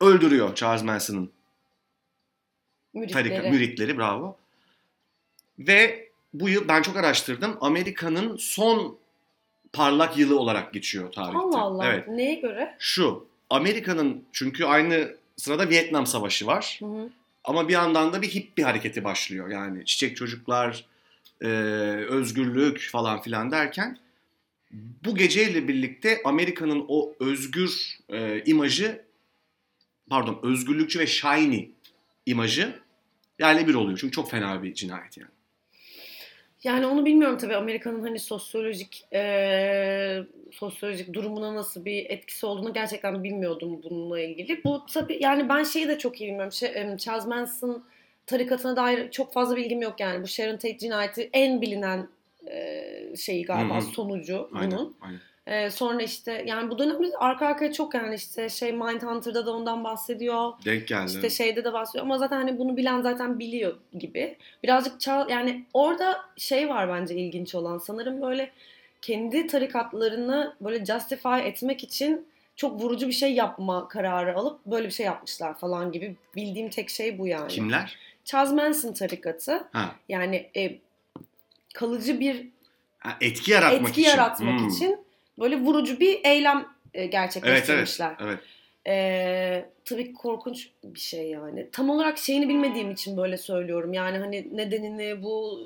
[0.01, 1.31] öldürüyor Charles Manson'ın
[2.95, 3.29] Müritleri.
[3.29, 4.37] tarika, müritleri bravo.
[5.59, 7.59] Ve bu yıl ben çok araştırdım.
[7.61, 8.99] Amerika'nın son
[9.73, 11.39] parlak yılı olarak geçiyor tarihte.
[11.39, 11.87] Allah Allah.
[11.87, 12.09] Evet.
[12.09, 12.77] Neye göre?
[12.79, 16.77] Şu Amerika'nın çünkü aynı sırada Vietnam Savaşı var.
[16.81, 17.11] Hı hı.
[17.45, 19.49] Ama bir yandan da bir hippie hareketi başlıyor.
[19.49, 20.85] Yani çiçek çocuklar,
[21.41, 21.47] e,
[22.09, 23.99] özgürlük falan filan derken
[25.05, 29.05] bu geceyle birlikte Amerika'nın o özgür e, imajı
[30.11, 31.69] pardon özgürlükçü ve shiny
[32.27, 32.81] imajı
[33.39, 33.99] yerle bir oluyor.
[33.99, 35.31] Çünkü çok fena bir cinayet yani.
[36.65, 43.25] Yani onu bilmiyorum tabii Amerika'nın hani sosyolojik eee, sosyolojik durumuna nasıl bir etkisi olduğunu gerçekten
[43.25, 44.65] bilmiyordum bununla ilgili.
[44.65, 46.53] Bu tabii yani ben şeyi de çok iyi bilmiyorum.
[46.53, 47.85] Şey, Charles Manson
[48.27, 50.23] tarikatına dair çok fazla bilgim yok yani.
[50.23, 52.09] Bu Sharon Tate cinayeti en bilinen
[52.47, 53.83] eee, şeyi galiba Hı hı.
[53.83, 54.71] sonucu Aynen.
[54.71, 54.97] bunun.
[55.01, 55.21] aynen.
[55.51, 59.85] Eee, sonra işte yani bu dönemde arka arkaya çok yani işte şey Mindhunter'da da ondan
[59.85, 60.53] bahsediyor.
[60.65, 61.11] Denk geldi.
[61.15, 64.37] İşte şeyde de bahsediyor ama zaten hani bunu bilen zaten biliyor gibi.
[64.63, 68.51] Birazcık çağ, yani orada şey var bence ilginç olan sanırım böyle
[69.03, 74.93] kendi tarikatlarını böyle justify etmek için çok vurucu bir şey yapma kararı alıp böyle bir
[74.93, 77.49] şey yapmışlar falan gibi bildiğim tek şey bu yani.
[77.49, 77.97] Kimler?
[78.25, 79.95] Charles Manson tarikatı Ha.
[80.09, 80.79] yani e,
[81.75, 82.47] kalıcı bir
[82.99, 84.11] ha etki yaratmak etki için.
[84.11, 84.69] yaratmak Hmm.
[84.69, 84.99] için
[85.41, 87.13] böyle vurucu bir eylem e, Evet evet.
[87.13, 88.17] gerçekleştirmişler.
[88.21, 88.39] evet.
[88.87, 91.71] Ee, tabii korkunç bir şey yani.
[91.73, 93.93] Tam olarak şeyini bilmediğim için böyle söylüyorum.
[93.93, 95.61] Yani hani nedenini bu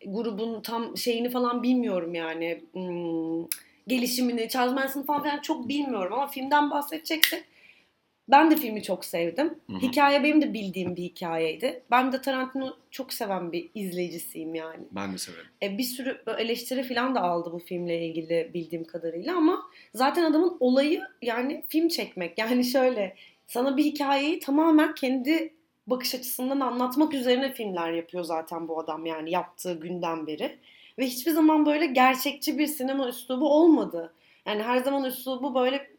[0.00, 2.64] e, grubun tam şeyini falan bilmiyorum yani.
[2.72, 3.46] Hmm,
[3.88, 7.44] gelişimini, Charles Manson'ı falan filan çok bilmiyorum ama filmden bahsedeceksek
[8.28, 9.54] Ben de filmi çok sevdim.
[9.70, 9.78] Hı hı.
[9.78, 11.82] Hikaye benim de bildiğim bir hikayeydi.
[11.90, 14.84] Ben de Tarantino çok seven bir izleyicisiyim yani.
[14.90, 15.46] Ben de severim.
[15.62, 19.62] E, bir sürü eleştiri falan da aldı bu filmle ilgili bildiğim kadarıyla ama
[19.94, 22.38] zaten adamın olayı yani film çekmek.
[22.38, 23.14] Yani şöyle
[23.46, 25.54] sana bir hikayeyi tamamen kendi
[25.86, 30.58] bakış açısından anlatmak üzerine filmler yapıyor zaten bu adam yani yaptığı günden beri.
[30.98, 34.14] Ve hiçbir zaman böyle gerçekçi bir sinema üslubu olmadı.
[34.46, 35.90] Yani her zaman üslubu böyle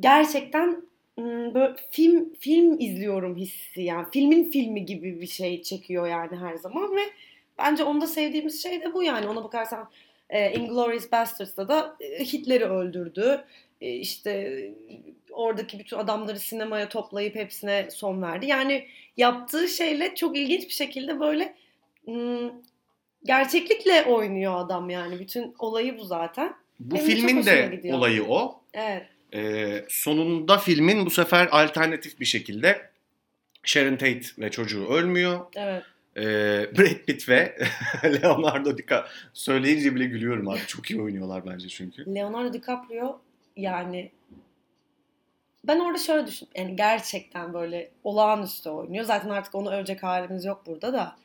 [0.00, 0.82] gerçekten
[1.18, 6.96] böyle film film izliyorum hissi yani filmin filmi gibi bir şey çekiyor yani her zaman
[6.96, 7.00] ve
[7.58, 9.28] bence onda sevdiğimiz şey de bu yani.
[9.28, 9.90] Ona bakarsan
[10.30, 13.44] e, Inglourious Basterds'da da e, Hitler'i öldürdü.
[13.80, 14.74] E, işte e,
[15.32, 18.46] oradaki bütün adamları sinemaya toplayıp hepsine son verdi.
[18.46, 21.54] Yani yaptığı şeyle çok ilginç bir şekilde böyle
[22.08, 22.52] ım,
[23.24, 25.18] gerçeklikle oynuyor adam yani.
[25.18, 26.54] Bütün olayı bu zaten.
[26.80, 28.60] Bu Benim filmin de olayı o.
[28.74, 32.90] evet Ee, sonunda filmin bu sefer alternatif bir şekilde
[33.62, 35.40] Sharon Tate ve çocuğu ölmüyor.
[35.56, 35.82] evet
[36.16, 36.22] Ee,
[36.78, 37.58] Brad Pitt ve
[38.04, 40.58] Leonardo DiCaprio söyleyince bile gülüyorum abi.
[40.66, 42.14] Çok iyi oynuyorlar bence çünkü.
[42.14, 43.20] Leonardo DiCaprio
[43.56, 44.10] yani
[45.64, 49.04] ben orada şöyle düşün yani gerçekten böyle olağanüstü oynuyor.
[49.04, 51.16] Zaten artık onu övecek halimiz yok burada da.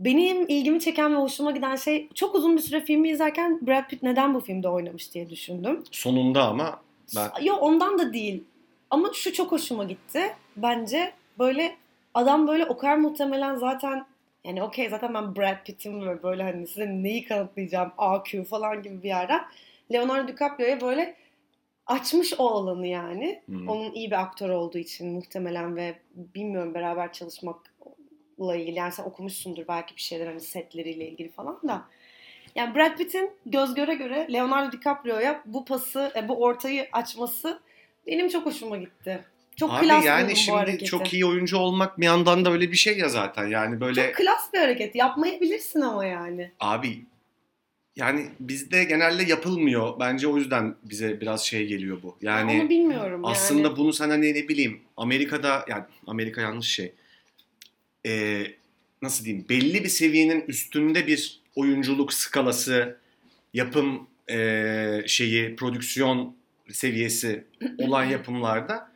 [0.00, 4.02] Benim ilgimi çeken ve hoşuma giden şey çok uzun bir süre filmi izlerken Brad Pitt
[4.02, 5.84] neden bu filmde oynamış diye düşündüm.
[5.90, 6.83] Sonunda ama
[7.16, 8.44] ben Yok ondan da değil.
[8.90, 10.34] Ama şu çok hoşuma gitti.
[10.56, 11.76] Bence böyle
[12.14, 14.06] adam böyle o kadar muhtemelen zaten
[14.44, 19.02] yani okey zaten ben Brad Pitt'im ve böyle hani size neyi kanıtlayacağım AQ falan gibi
[19.02, 19.40] bir yerden
[19.92, 21.16] Leonardo DiCaprio'ya böyle
[21.86, 23.42] açmış o alanı yani.
[23.46, 23.68] Hmm.
[23.68, 29.68] Onun iyi bir aktör olduğu için muhtemelen ve bilmiyorum beraber çalışmakla ilgili yani sen okumuşsundur
[29.68, 31.84] belki bir şeyler hani setleriyle ilgili falan da.
[32.54, 37.60] Yani Brad Pitt'in göz göre göre Leonardo DiCaprio'ya bu pası, e, bu ortayı açması
[38.06, 39.24] benim çok hoşuma gitti.
[39.56, 40.84] Çok abi klas yani buldum bu şimdi hareketi.
[40.84, 43.46] çok iyi oyuncu olmak bir yandan da öyle bir şey ya zaten.
[43.46, 44.94] Yani böyle Çok klas bir hareket.
[44.94, 46.50] Yapmayabilirsin ama yani.
[46.60, 47.04] abi
[47.96, 50.00] yani bizde genelde yapılmıyor.
[50.00, 52.16] Bence o yüzden bize biraz şey geliyor bu.
[52.22, 53.76] Yani Onu bilmiyorum Aslında yani.
[53.76, 56.92] bunu sen hani ne bileyim Amerika'da yani Amerika yanlış şey.
[58.06, 58.46] Ee,
[59.02, 62.96] nasıl diyeyim belli bir seviyenin üstünde bir oyunculuk skalası,
[63.54, 66.36] yapım ee, şeyi, prodüksiyon
[66.72, 67.44] seviyesi
[67.78, 68.90] olan yapımlarda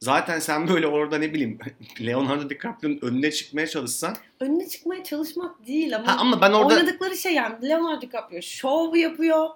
[0.00, 1.58] zaten sen böyle orada ne bileyim
[2.00, 7.16] Leonardo DiCaprio'nun önüne çıkmaya çalışsan Önüne çıkmaya çalışmak değil ama, ha, ama ben orada oynadıkları
[7.16, 9.48] şey yani Leonardo DiCaprio şov yapıyor.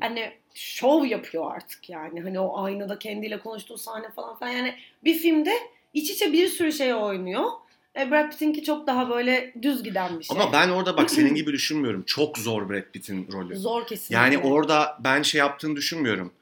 [0.00, 2.20] Hani şov yapıyor artık yani.
[2.20, 4.50] Hani o aynada kendiyle konuştuğu sahne falan filan.
[4.52, 5.54] Yani bir filmde
[5.94, 7.50] iç içe bir sürü şey oynuyor.
[7.98, 10.36] E, Brad Pitt'inki çok daha böyle düz giden bir şey.
[10.40, 12.02] ama ben orada bak senin gibi düşünmüyorum.
[12.06, 13.56] Çok zor Brad Pitt'in rolü.
[13.56, 14.14] Zor kesinlikle.
[14.14, 16.32] Yani orada ben şey yaptığını düşünmüyorum.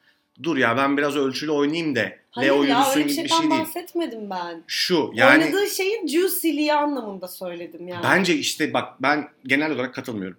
[0.43, 3.41] Dur ya ben biraz ölçülü oynayayım da Hayır Leo ya öyle bir gibi bir şeyden
[3.41, 3.61] şey değil.
[3.61, 4.63] bahsetmedim ben.
[4.67, 8.05] Şu yani Oynadığı şeyin juicy'liği anlamında söyledim yani.
[8.05, 10.39] bence işte bak ben genel olarak katılmıyorum.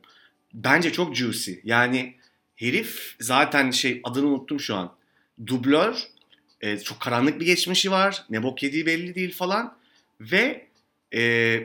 [0.53, 1.53] Bence çok juicy.
[1.63, 2.13] Yani
[2.55, 4.91] herif zaten şey adını unuttum şu an.
[5.47, 6.03] Dublör.
[6.61, 8.25] e, çok karanlık bir geçmişi var.
[8.29, 9.73] Ne bok yediği belli değil falan.
[10.21, 10.65] Ve
[11.15, 11.61] e,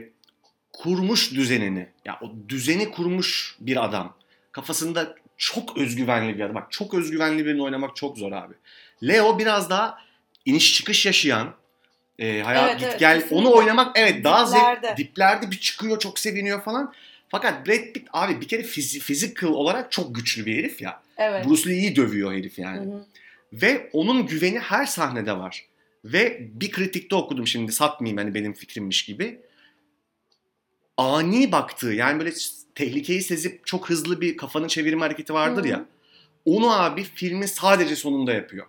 [0.72, 1.86] kurmuş düzenini.
[2.04, 4.16] Ya o düzeni kurmuş bir adam.
[4.52, 6.54] Kafasında çok özgüvenli bir adam.
[6.54, 8.54] Bak çok özgüvenli birini oynamak çok zor abi.
[9.02, 9.98] Leo biraz daha
[10.44, 11.54] iniş çıkış yaşayan,
[12.18, 13.36] e, hayat Evet, git evet, gel kesinlikle.
[13.36, 14.86] onu oynamak evet daha Diplerde.
[14.86, 16.94] zevk diplerde bir çıkıyor çok seviniyor falan.
[17.28, 21.02] Fakat Brad Pitt abi bir kere fizi, physical olarak çok güçlü bir herif ya.
[21.16, 21.46] Evet.
[21.46, 22.86] Bruce Lee iyi dövüyor herif yani.
[22.86, 23.04] Hı hı.
[23.52, 25.66] Ve onun güveni her sahnede var.
[26.12, 29.40] Ve bir kritikte okudum şimdi satmayayım hani benim fikrimmiş gibi.
[30.96, 32.32] Ani baktığı yani böyle
[32.74, 35.68] tehlikeyi sezip çok hızlı bir kafanı çevirme hareketi vardır Hı.
[35.68, 35.86] ya.
[36.44, 38.66] Onu abi filmin sadece sonunda yapıyor.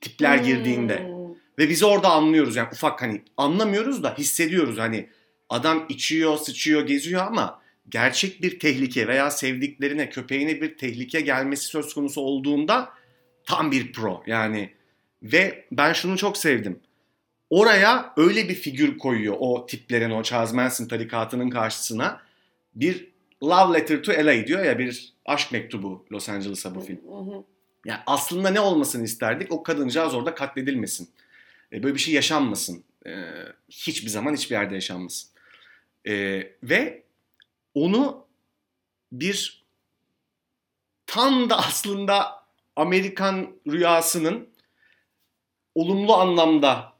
[0.00, 0.98] Tipler girdiğinde.
[0.98, 1.34] Hmm.
[1.58, 5.08] Ve biz orada anlıyoruz yani ufak hani anlamıyoruz da hissediyoruz hani
[5.48, 11.94] adam içiyor, sıçıyor, geziyor ama gerçek bir tehlike veya sevdiklerine, köpeğine bir tehlike gelmesi söz
[11.94, 12.92] konusu olduğunda
[13.44, 14.77] tam bir pro yani.
[15.22, 16.80] Ve ben şunu çok sevdim.
[17.50, 22.22] Oraya öyle bir figür koyuyor o tiplerin o Charles Manson tarikatının karşısına.
[22.74, 23.08] Bir
[23.42, 27.00] love letter to LA diyor ya bir aşk mektubu Los Angeles'a bu film.
[27.86, 29.52] Yani aslında ne olmasını isterdik?
[29.52, 31.10] O kadıncağız orada katledilmesin.
[31.72, 32.84] E, böyle bir şey yaşanmasın.
[33.06, 33.12] E,
[33.68, 35.30] hiçbir zaman hiçbir yerde yaşanmasın.
[36.06, 37.02] E, ve
[37.74, 38.26] onu
[39.12, 39.64] bir
[41.06, 42.44] tam da aslında
[42.76, 44.48] Amerikan rüyasının
[45.80, 46.92] olumlu anlamda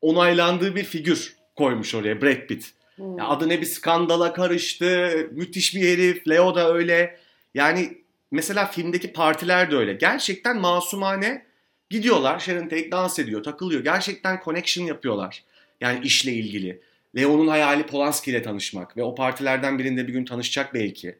[0.00, 2.72] onaylandığı bir figür koymuş oraya Brad Pitt.
[2.96, 3.18] Hmm.
[3.18, 5.10] Ya adı ne bir skandala karıştı.
[5.32, 6.28] Müthiş bir herif.
[6.28, 7.18] Leo da öyle.
[7.54, 7.98] Yani
[8.30, 9.94] mesela filmdeki partiler de öyle.
[9.94, 11.46] Gerçekten masumane
[11.90, 13.84] Gidiyorlar Sharon Tate dans ediyor, takılıyor.
[13.84, 15.44] Gerçekten connection yapıyorlar.
[15.80, 16.80] Yani işle ilgili.
[17.16, 21.18] Leo'nun hayali Polanski ile tanışmak ve o partilerden birinde bir gün tanışacak belki.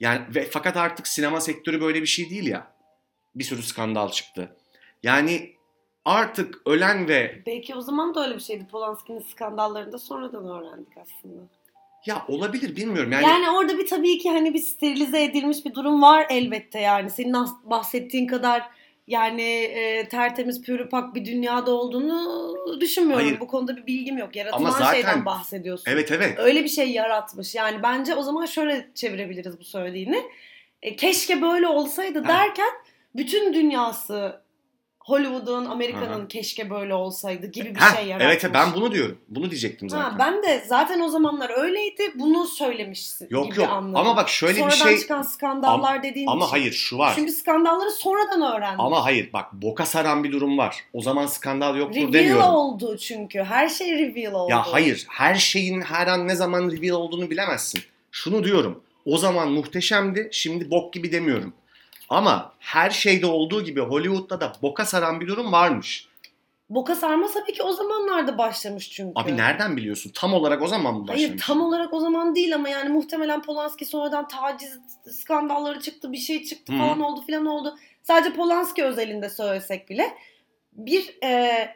[0.00, 2.72] Yani ve fakat artık sinema sektörü böyle bir şey değil ya.
[3.34, 4.56] Bir sürü skandal çıktı.
[5.02, 5.52] Yani
[6.04, 8.66] artık ölen ve Belki o zaman da öyle bir şeydi.
[8.70, 11.42] Polanski'nin skandallarını da sonradan öğrendik aslında.
[12.06, 13.12] ya olabilir bilmiyorum.
[13.12, 17.10] Yani, Yani, orada bir tabii ki hani bir sterilize edilmiş bir durum var elbette yani.
[17.10, 17.34] Senin
[17.64, 18.62] bahsettiğin kadar
[19.06, 23.26] yani e, tertemiz pürüpak bir dünyada olduğunu düşünmüyorum.
[23.26, 23.40] Hayır.
[23.40, 24.36] Bu konuda bir bilgim yok.
[24.36, 25.90] Yaratılan Ama zaten- şeyden bahsediyorsun.
[25.92, 26.38] evet evet.
[26.38, 27.54] Öyle bir şey yaratmış.
[27.54, 30.22] Yani bence o zaman şöyle çevirebiliriz bu söylediğini.
[30.82, 32.28] E, keşke böyle olsaydı Ha.
[32.28, 32.68] derken
[33.16, 34.42] bütün dünyası
[35.04, 38.44] Hollywood'un, Amerika'nın keşke böyle olsaydı gibi bir Heh, şey yaratmış.
[38.44, 39.18] evet ben bunu diyorum.
[39.28, 40.10] Bunu diyecektim zaten.
[40.10, 42.02] Ha, ben de zaten o zamanlar öyleydi.
[42.14, 43.68] Bunu söylemişsin Yok gibi yok.
[43.70, 43.96] anladım.
[43.96, 46.50] Ama bak şöyle Sonradan bir şey çıkan skandallar dediğin ama için.
[46.50, 47.12] hayır şu var.
[47.16, 48.80] Çünkü skandalları sonradan öğrendim.
[48.80, 50.76] Ama hayır bak boka saran bir durum var.
[50.92, 52.42] O zaman skandal yoktur reveal demiyorum.
[52.44, 53.42] oldu çünkü.
[53.42, 54.50] Her şey reveal oldu.
[54.50, 57.80] Ya hayır her şeyin her an ne zaman reveal olduğunu bilemezsin.
[58.10, 58.82] Şunu diyorum.
[59.06, 60.28] O zaman muhteşemdi.
[60.32, 61.52] Şimdi bok gibi demiyorum.
[62.12, 66.08] Ama her şeyde olduğu gibi Hollywood'da da boka saran bir durum varmış.
[66.70, 69.12] Boka sarma tabii ki o zamanlarda başlamış çünkü.
[69.14, 70.12] Abi nereden biliyorsun?
[70.14, 71.22] Tam olarak o zaman mı başlamış?
[71.28, 74.78] Hayır tam olarak o zaman değil ama yani muhtemelen Polanski sonradan taciz
[75.10, 77.74] skandalları çıktı, bir şey çıktı falan oldu filan oldu.
[78.02, 80.16] Sadece Polanski özelinde söylesek bile
[80.72, 81.68] bir e,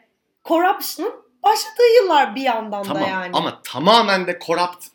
[0.44, 3.30] corruption'ın başladığı yıllar bir yandan Tamam da yani.
[3.32, 4.86] ama tamamen de corrupt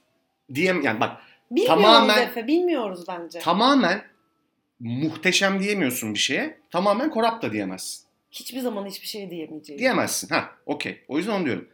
[0.54, 1.12] diyem yani bak
[1.52, 3.40] bilmiyoruz tamamen- Efe, bilmiyoruz bence.
[3.40, 4.11] tamamen
[4.82, 6.58] muhteşem diyemiyorsun bir şeye.
[6.72, 8.06] Tamamen corrupt da diyemezsin.
[8.32, 9.80] Hiçbir zaman hiçbir şey diyemeyeceğiz.
[9.80, 10.30] Diyemezsin.
[10.30, 11.02] Ha, okey.
[11.08, 11.68] O yüzden onu diyorum.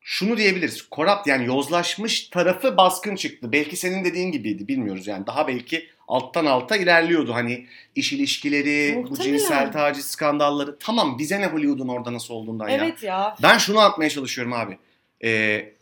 [0.00, 0.86] Şunu diyebiliriz.
[0.92, 3.52] Corrupt yani yozlaşmış tarafı baskın çıktı.
[3.52, 4.68] Belki senin dediğin gibiydi.
[4.68, 5.26] Bilmiyoruz yani.
[5.26, 7.34] Daha belki alttan alta ilerliyordu.
[7.34, 9.38] Hani iş ilişkileri, bu Muhtemelen.
[9.38, 10.78] cinsel taciz skandalları.
[10.78, 12.76] Tamam bize ne Hollywood'un orada nasıl olduğundan ya.
[12.76, 13.36] Evet ya.
[13.42, 14.78] Ben şunu anlatmaya çalışıyorum abi.
[15.24, 15.72] Ee,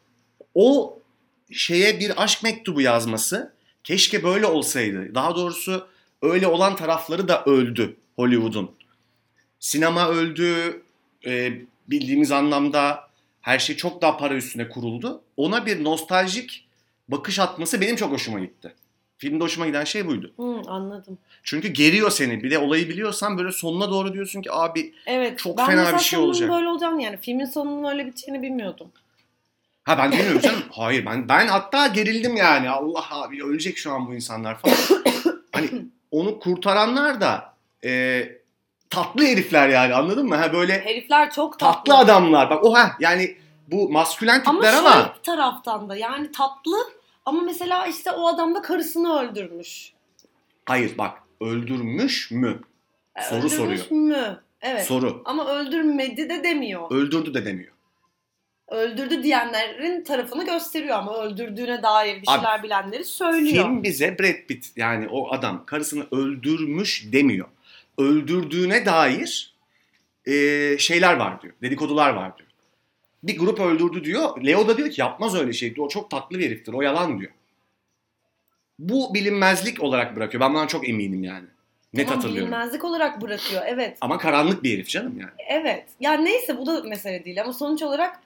[0.55, 0.99] o
[1.53, 3.53] şeye bir aşk mektubu yazması
[3.85, 5.15] keşke böyle olsaydı.
[5.15, 5.89] Daha doğrusu
[6.33, 8.71] öyle olan tarafları da öldü Hollywood'un.
[9.61, 10.83] Sinema öldü.
[11.27, 11.53] e,
[11.89, 13.09] bildiğimiz anlamda
[13.41, 15.23] her şey çok daha para üstüne kuruldu.
[15.37, 16.67] Ona bir nostaljik
[17.09, 18.75] bakış atması benim çok hoşuma gitti.
[19.19, 20.33] Filmde hoşuma giden şey buydu.
[20.37, 21.19] Hı, anladım.
[21.43, 22.43] Çünkü geriyor seni.
[22.43, 25.39] Bir de olayı biliyorsan böyle sonuna doğru diyorsun ki abi Evet.
[25.39, 26.51] Çok ben fena bir şey olacak.
[26.51, 28.89] böyle olacağını yani filmin sonunun öyle biteceğini bilmiyordum.
[29.85, 30.63] Ha ben bilmiyorum canım.
[30.71, 32.71] Hayır ben ben hatta gerildim yani.
[32.71, 34.77] Allah abi ölecek şu an bu insanlar falan.
[35.53, 35.71] hani
[36.11, 38.23] onu kurtaranlar da e,
[38.91, 40.37] tatlı herifler yani anladın mı?
[40.37, 41.75] Ha böyle Herifler çok tatlı.
[41.77, 42.51] tatlı adamlar.
[42.51, 43.37] Bak o ha yani
[43.71, 46.77] bu maskülen Ama tipler şöyle ama, bir taraftan da yani tatlı
[47.27, 49.93] ama mesela işte o adam da karısını öldürmüş.
[50.67, 52.61] hayır bak öldürmüş mü?
[53.17, 53.91] E, Soru öldürmüş soruyor.
[53.91, 54.41] mü?
[54.61, 54.87] Evet.
[54.87, 55.23] Soru.
[55.25, 56.91] Ama öldürmedi de demiyor.
[56.91, 57.73] Öldürdü de demiyor.
[58.69, 63.65] Öldürdü diyenlerin tarafını gösteriyor ama öldürdüğüne dair bir Abi, şeyler bilenleri söylüyor.
[63.65, 67.49] Film bize Brad Pitt yani o adam karısını öldürmüş demiyor.
[67.99, 69.55] Öldürdüğüne dair
[70.27, 70.33] e,
[70.79, 71.55] şeyler var diyor.
[71.63, 72.49] Dedikodular var diyor.
[73.23, 74.45] Bir grup öldürdü diyor.
[74.45, 75.75] Leo da diyor ki yapmaz öyle şey.
[75.79, 76.73] O çok tatlı bir heriftir.
[76.73, 77.33] O yalan diyor.
[78.79, 80.41] Bu bilinmezlik olarak bırakıyor.
[80.41, 81.47] Ben bundan çok eminim yani.
[81.95, 82.53] Net Tamam, hatırlıyorum.
[82.53, 83.99] Bilinmezlik olarak bırakıyor evet.
[84.01, 85.31] Ama karanlık bir herif canım yani.
[85.49, 85.85] Evet.
[86.01, 88.21] Yani neyse bu da mesele değil ama sonuç olarak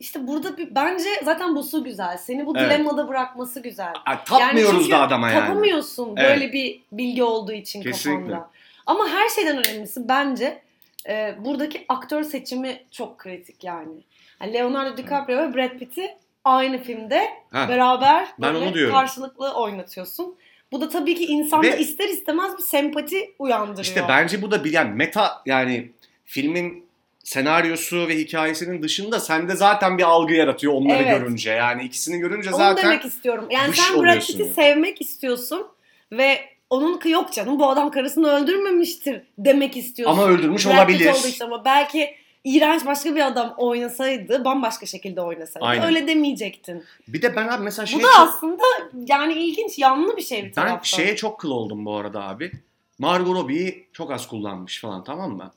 [0.00, 2.16] işte burada bir bence zaten busu güzel.
[2.18, 2.70] Seni bu Evet.
[2.70, 3.92] dilemmada bırakması güzel.
[4.06, 5.40] Ay, Tapmıyoruz çünkü da adama yani.
[5.40, 6.30] Tapamıyorsun Evet.
[6.30, 8.22] böyle bir bilgi olduğu için Kesinlikle.
[8.32, 8.50] kafanda.
[8.86, 10.62] Ama her şeyden önemlisi bence
[11.08, 13.94] e, buradaki aktör seçimi çok kritik yani.
[14.40, 17.68] yani Leonardo DiCaprio ve Brad Pitt'i aynı filmde Ha.
[17.68, 20.36] beraber Ben böyle karşılıklı oynatıyorsun.
[20.72, 23.84] Bu da tabii ki insanda Ve- ister istemez bir sempati uyandırıyor.
[23.84, 25.90] İşte bence bu da bir yani meta yani
[26.24, 26.84] filmin
[27.24, 31.18] senaryosu ve hikayesinin dışında sende zaten bir algı yaratıyor onları Evet.
[31.20, 31.50] görünce.
[31.50, 33.46] Yani ikisini görünce Onu zaten demek istiyorum.
[33.50, 34.54] Yani sen Brad Pitt'i yani.
[34.54, 35.66] sevmek istiyorsun
[36.12, 40.18] ve onun yok canım bu adam karısını öldürmemiştir demek istiyorsun.
[40.18, 41.10] ama öldürmüş Brad Pitt olabilir.
[41.18, 45.84] olduğu için ama belki iğrenç başka bir adam oynasaydı bambaşka şekilde oynasaydı Aynen.
[45.86, 46.84] öyle demeyecektin.
[47.08, 48.62] Bir de ben abi mesela şey bu da çok- aslında
[49.06, 50.82] yani ilginç yanlı bir şey bir ben taraftan.
[50.82, 52.52] şeye çok kıl oldum bu arada abi.
[52.98, 55.52] Margot Robbie'yi çok az kullanmış falan tamam mı?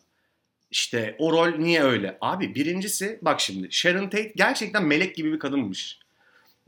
[0.72, 2.18] İşte o rol niye öyle?
[2.22, 6.00] Abi birincisi bak şimdi Sharon Tate gerçekten melek gibi bir kadınmış.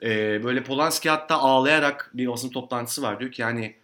[0.04, 3.20] Ee, böyle Polanski hatta ağlayarak bir basın toplantısı var.
[3.20, 3.76] Diyor ki yani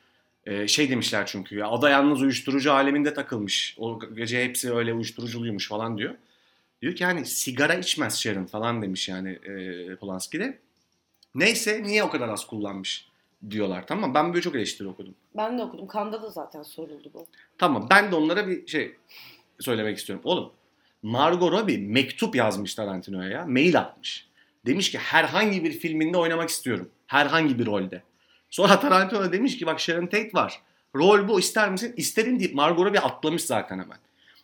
[0.46, 3.76] e, şey demişler çünkü ya ada yalnız uyuşturucu aleminde takılmış.
[3.80, 6.16] O gece hepsi öyle uyuşturuculuymuş falan diyor.
[6.82, 10.60] Diyor ki yani sigara içmez Sharon falan demiş yani e, Polanski de.
[11.36, 13.08] Neyse niye o kadar az kullanmış
[13.50, 14.14] diyorlar tamam?
[14.14, 15.16] Ben böyle çok eleştiri okudum.
[15.38, 15.88] Ben de okudum.
[15.88, 17.26] Kanda da zaten soruldu bu.
[17.58, 18.96] Tamam ben de onlara bir şey
[19.60, 20.22] söylemek istiyorum.
[20.26, 20.52] Oğlum
[21.04, 23.46] Margot Robbie mektup yazmış Tarantino'ya ya.
[23.46, 24.28] Mail atmış.
[24.66, 26.90] Demiş ki herhangi bir filminde oynamak istiyorum.
[27.08, 28.04] Herhangi bir rolde.
[28.50, 30.62] Sonra Tarantino demiş ki bak Sharon Tate var.
[30.96, 31.94] Rol bu ister misin?
[31.98, 33.98] İsterim deyip Margot Robbie atlamış zaten hemen.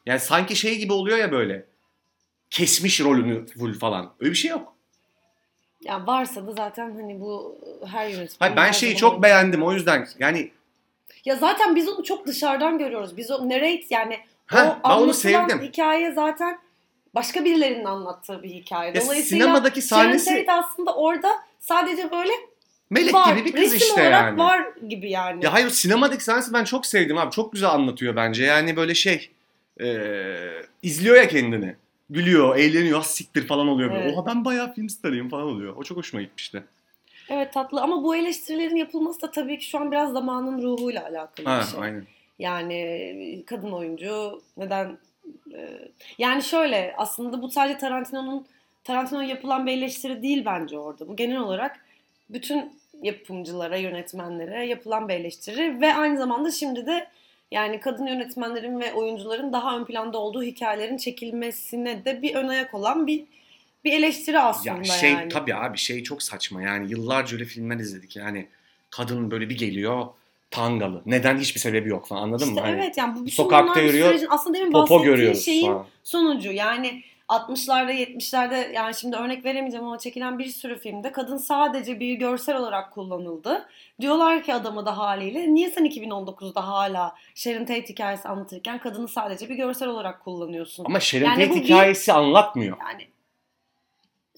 [0.06, 1.65] Yani sanki şey gibi oluyor ya böyle.
[2.50, 4.13] Kesmiş rolünü full falan.
[4.19, 4.76] Öyle bir şey yok.
[5.82, 8.36] Ya varsa da zaten hani bu her yönetmen.
[8.39, 10.08] Hayır, ben şeyi çok beğendim o yüzden.
[10.19, 10.52] Yani
[11.26, 13.17] Ya zaten biz onu çok dışarıdan görüyoruz.
[13.17, 14.19] Biz o narrate yani
[14.52, 15.62] Heh, o ben onu sevdim.
[15.62, 16.60] hikaye zaten
[17.16, 18.92] başka birilerinin anlattığı bir hikaye.
[18.96, 22.32] Ya Dolayısıyla sinemadaki sahnesi- Sharon Tate aslında orada sadece böyle
[22.90, 23.36] melek var.
[23.36, 24.38] gibi bir kız resim işte olarak yani.
[24.40, 25.46] var gibi yani.
[25.46, 27.32] Ya hayır sinemadaki sahnesi ben çok sevdim abi.
[27.32, 28.44] Çok güzel anlatıyor bence.
[28.44, 29.30] Yani böyle şey
[29.82, 29.88] e,
[30.84, 31.76] izliyor ya kendini.
[32.10, 34.04] Gülüyor, eğleniyor, "Ah, siktir falan oluyor böyle.
[34.04, 34.18] Evet.
[34.18, 35.76] Oha ben bayağı film starıyım falan oluyor.
[35.78, 36.64] O çok hoşuma gitmişti.
[37.30, 41.46] Evet tatlı ama bu eleştirilerin yapılması da tabii ki şu an biraz zamanın ruhuyla alakalı
[41.50, 41.80] Ha, bir şey.
[41.84, 42.08] aynen.
[42.41, 44.97] Yani kadın oyuncu neden
[45.54, 45.69] e,
[46.17, 48.47] yani şöyle aslında bu sadece Tarantino'nun
[48.84, 51.08] Tarantino'ya yapılan bir eleştiri değil bence orada.
[51.08, 51.86] Bu genel olarak
[52.30, 57.08] bütün yapımcılara, yönetmenlere yapılan bir eleştiri ve aynı zamanda şimdi de
[57.51, 62.73] yani kadın yönetmenlerin ve oyuncuların daha ön planda olduğu hikayelerin çekilmesine de bir ön ayak
[62.73, 63.23] olan bir
[63.84, 65.30] bir eleştiri aslında Ya şey yani.
[65.30, 66.62] tabii abi şey çok saçma.
[66.62, 68.15] Yani yıllarca öyle filmler izledik.
[68.15, 68.47] Yani
[68.89, 70.08] kadın böyle bir geliyor
[70.52, 71.02] tangalı.
[71.06, 72.68] Neden hiçbir sebebi yok falan anladın İşte mı?
[72.68, 75.86] Hani evet yani bu bütün sokakta bir yürüyor, sürecin aslında demin Popo görüyoruz şeyin falan.
[76.04, 76.52] sonucu.
[76.52, 82.14] Yani 60'larda 70'lerde yani şimdi örnek veremeyeceğim ama çekilen bir sürü filmde kadın sadece bir
[82.14, 83.66] görsel olarak kullanıldı.
[84.02, 89.50] Diyorlar ki adama da haliyle niye sen 2019'da hala Sharon Tate hikayesi anlatırken kadını sadece
[89.50, 90.86] bir görsel olarak kullanıyorsun?
[90.86, 92.78] Ama Sharon Yani Tate bir- hikayesi anlatmıyor.
[92.92, 93.08] Yani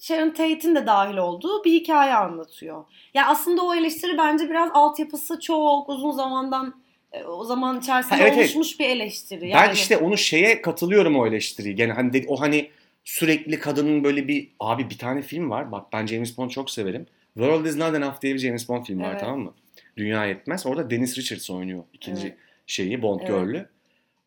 [0.04, 2.84] Sharon Tate'in de dahil olduğu bir hikaye anlatıyor.
[3.14, 8.20] Ya aslında o eleştiri bence biraz altyapısı çok uzun zamandan e, o zaman içerisinde Ha,
[8.22, 8.44] evet, evet.
[8.46, 9.40] oluşmuş bir eleştiri.
[9.42, 9.72] Ben Yani.
[9.72, 11.74] işte onu şeye katılıyorum o eleştiriyi.
[11.74, 12.70] Gene hani de- o hani
[13.04, 15.72] sürekli kadının böyle bir abi bir tane film var.
[15.72, 17.06] Bak ben James Bond çok severim.
[17.34, 19.20] World is Not Enough diye bir James Bond filmi var Evet.
[19.20, 19.54] tamam mı?
[19.96, 20.66] Dünya Yetmez.
[20.66, 22.36] Orada Dennis Richards oynuyor ikinci Evet.
[22.66, 23.28] şeyi Bond Evet.
[23.30, 23.68] Girl'ü.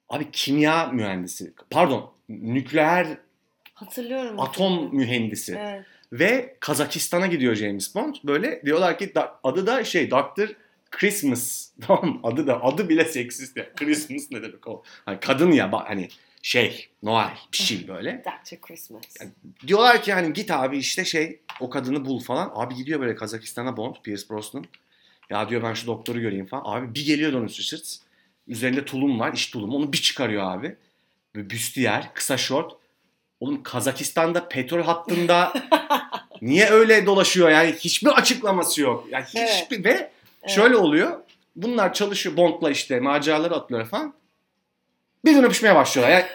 [0.09, 1.53] Abi kimya mühendisi.
[1.69, 3.07] Pardon nükleer
[3.77, 4.39] Hatırlıyorum.
[4.39, 5.55] atom mühendisi.
[5.59, 5.85] Evet.
[6.13, 8.15] Ve Kazakistan'a gidiyor James Bond.
[8.23, 9.13] Böyle diyorlar ki
[9.43, 10.49] adı da şey Dr.
[10.91, 11.69] Christmas.
[11.81, 12.19] Tamam?
[12.23, 13.73] Adı da adı bile seksist ya.
[13.75, 14.83] Christmas ne demek o?
[15.05, 16.09] Hani kadın ya hani
[16.41, 18.23] şey Noel bir şey böyle.
[18.25, 19.03] A Christmas.
[19.67, 22.51] Diyorlar ki hani git abi işte şey o kadını bul falan.
[22.55, 24.65] Abi gidiyor böyle Kazakistan'a Bond, Pierce Brosnan.
[25.29, 26.63] Ya diyor ben şu doktoru göreyim falan.
[26.65, 27.99] Abi bir geliyor Dennis Richards.
[28.47, 29.75] Üzerinde tulum var, iş tulumu.
[29.75, 30.75] Onu bir çıkarıyor abi.
[31.35, 32.73] Böyle büstiyer, kısa şort.
[33.39, 35.53] Oğlum Kazakistan'da petrol hattında
[36.41, 39.05] niye öyle dolaşıyor yani hiçbir açıklaması yok.
[39.11, 40.55] Yani hiçbir ve Evet.
[40.55, 41.19] şöyle oluyor.
[41.55, 44.13] Bunlar çalışıyor Bond'la işte maceraları atlıyor falan.
[45.25, 46.13] Birden öpüşmeye başlıyorlar.
[46.13, 46.25] Yani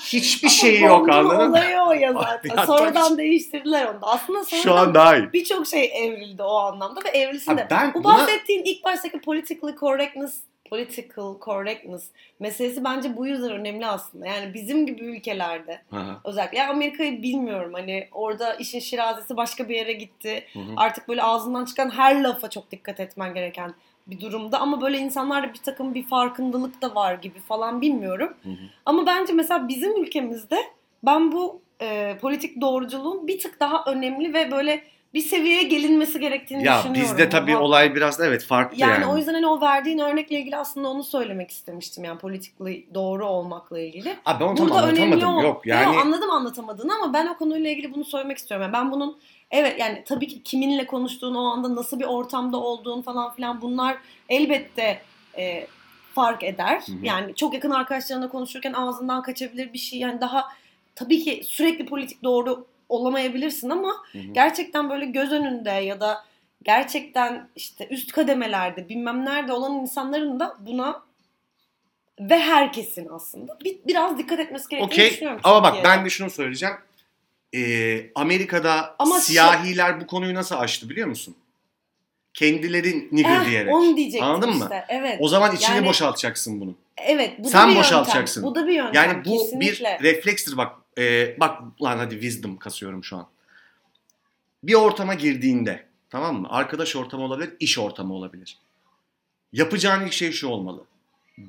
[0.00, 1.56] hiçbir şeyi yok anladın mı?
[1.58, 2.56] olayı o ya zaten.
[2.56, 4.06] Ya sonradan değiştirdiler onu da.
[4.06, 7.68] Aslında sonradan birçok şey evrildi o anlamda ve evrilsin de.
[7.94, 10.34] Bu buna- bahsettiğin ilk baştaki political correctness
[10.70, 14.26] political correctness meselesi bence bu yüzden önemli aslında.
[14.26, 19.76] Yani bizim gibi ülkelerde hı, özellikle yani Amerika'yı bilmiyorum hani orada işin şirazesi başka bir
[19.76, 20.44] yere gitti.
[20.52, 20.72] hı hı.
[20.76, 23.74] Artık böyle ağzından çıkan her lafa çok dikkat etmen gereken
[24.06, 28.34] bir durumda ama böyle insanlarda bir takım bir farkındalık da var gibi falan bilmiyorum.
[28.42, 28.64] Hı hı.
[28.86, 30.56] Ama bence mesela bizim ülkemizde
[31.02, 36.64] ben bu e, politik doğruculuğun bir tık daha önemli ve böyle bir seviyeye gelinmesi gerektiğini
[36.64, 37.02] Ya düşünüyorum.
[37.02, 37.60] bizde tabii Ha.
[37.60, 39.06] olay biraz evet farklı yani, yani.
[39.06, 43.80] o yüzden hani o verdiğin örnekle ilgili aslında onu söylemek istemiştim yani politikli doğru olmakla
[43.80, 44.16] ilgili.
[44.24, 45.38] Abi ben onu tam Burada önemli anlatamadım.
[45.38, 45.42] o.
[45.42, 48.62] Yok yani Yo, anladım anlatamadığını ama ben o konuyla ilgili bunu söylemek istiyorum.
[48.64, 49.18] Yani ben bunun
[49.50, 53.96] evet yani tabii ki kiminle konuştuğun o anda nasıl bir ortamda olduğun falan filan bunlar
[54.28, 55.02] elbette
[55.38, 55.66] e,
[56.14, 56.82] fark eder.
[56.86, 56.96] Hı hı.
[57.02, 59.98] Yani çok yakın arkadaşlarına konuşurken ağzından kaçabilir bir şey.
[59.98, 60.48] Yani daha
[60.94, 64.22] tabii ki sürekli politik doğru olamayabilirsin ama Hı hı.
[64.32, 66.24] gerçekten böyle göz önünde ya da
[66.62, 71.02] gerçekten işte üst kademelerde bilmem nerede olan insanların da buna
[72.20, 75.40] ve herkesin aslında bir, biraz dikkat etmesi gerektiğini Okey düşünüyorum.
[75.44, 76.74] ama bak ben de şunu söyleyeceğim.
[77.54, 81.36] Ee, Amerika'da Ama siyahiler bu konuyu nasıl aştı biliyor musun?
[82.34, 83.74] Kendileri nigger Eh, diyerek.
[83.74, 84.62] Onu diyecektim Anladın mı?
[84.62, 84.84] işte.
[84.88, 85.16] Evet.
[85.20, 86.74] O zaman içini Yani- boşaltacaksın bunu.
[86.96, 87.32] evet.
[87.38, 88.40] Bu Sen da bir boşaltacaksın.
[88.40, 88.50] Yöntem.
[88.50, 88.94] Bu da bir yöntem.
[88.94, 89.98] Yani bu kesinlikle.
[90.00, 90.72] bir reflekstir bak.
[90.98, 93.26] Ee, bak lan hadi wisdom kasıyorum şu an.
[94.62, 96.48] Bir ortama girdiğinde tamam mı?
[96.50, 98.58] Arkadaş ortamı olabilir, iş ortamı olabilir.
[99.52, 100.84] Yapacağın ilk şey şu olmalı.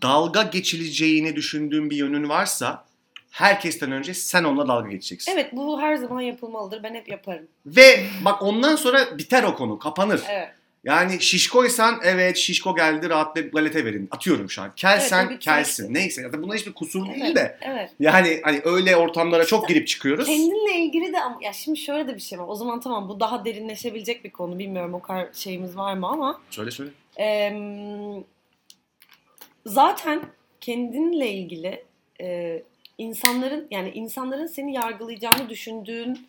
[0.01, 2.85] Dalga geçileceğini düşündüğün bir yönün varsa
[3.31, 5.31] herkesten önce sen onunla dalga geçeceksin.
[5.31, 6.83] Evet bu her zaman yapılmalıdır.
[6.83, 7.47] Ben hep yaparım.
[7.65, 10.21] Ve bak ondan sonra biter o konu, kapanır.
[10.29, 10.49] Evet.
[10.83, 14.07] Yani şişkoysan evet şişko geldi rahatla galete verin.
[14.11, 14.71] Atıyorum şu an.
[14.75, 15.83] Kelsen Evet, kelsin.
[15.83, 15.93] tercih.
[16.01, 16.21] Neyse.
[16.21, 17.57] Zaten buna hiçbir kusur değil Evet, de.
[17.61, 17.89] Evet.
[17.99, 20.25] Yani hani öyle ortamlara çok girip çıkıyoruz.
[20.27, 22.45] Kendinle ilgili de ya şimdi şöyle de bir şey var.
[22.47, 24.59] O zaman tamam bu daha derinleşebilecek bir konu.
[24.59, 26.91] Bilmiyorum o kadar şeyimiz var mı ama Söyle söyle.
[27.17, 28.23] Em,
[29.65, 30.21] zaten
[30.61, 31.83] kendinle ilgili
[32.21, 32.61] e,
[32.97, 36.27] insanların yani insanların seni yargılayacağını düşündüğün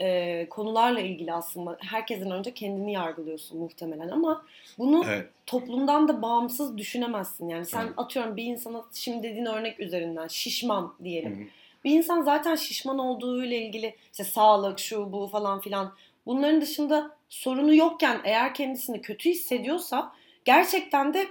[0.00, 4.44] e, konularla ilgili aslında herkesten önce kendini yargılıyorsun muhtemelen ama
[4.78, 5.28] bunu Evet.
[5.46, 7.48] toplumdan da bağımsız düşünemezsin.
[7.48, 7.94] Yani sen Evet.
[7.96, 11.38] atıyorum bir insana şimdi dediğin örnek üzerinden şişman diyelim.
[11.38, 11.48] Hı hı.
[11.84, 15.92] Bir insan zaten şişman olduğu ile ilgili işte sağlık, şu bu falan filan
[16.26, 20.12] bunların dışında sorunu yokken eğer kendisini kötü hissediyorsa
[20.44, 21.26] gerçekten de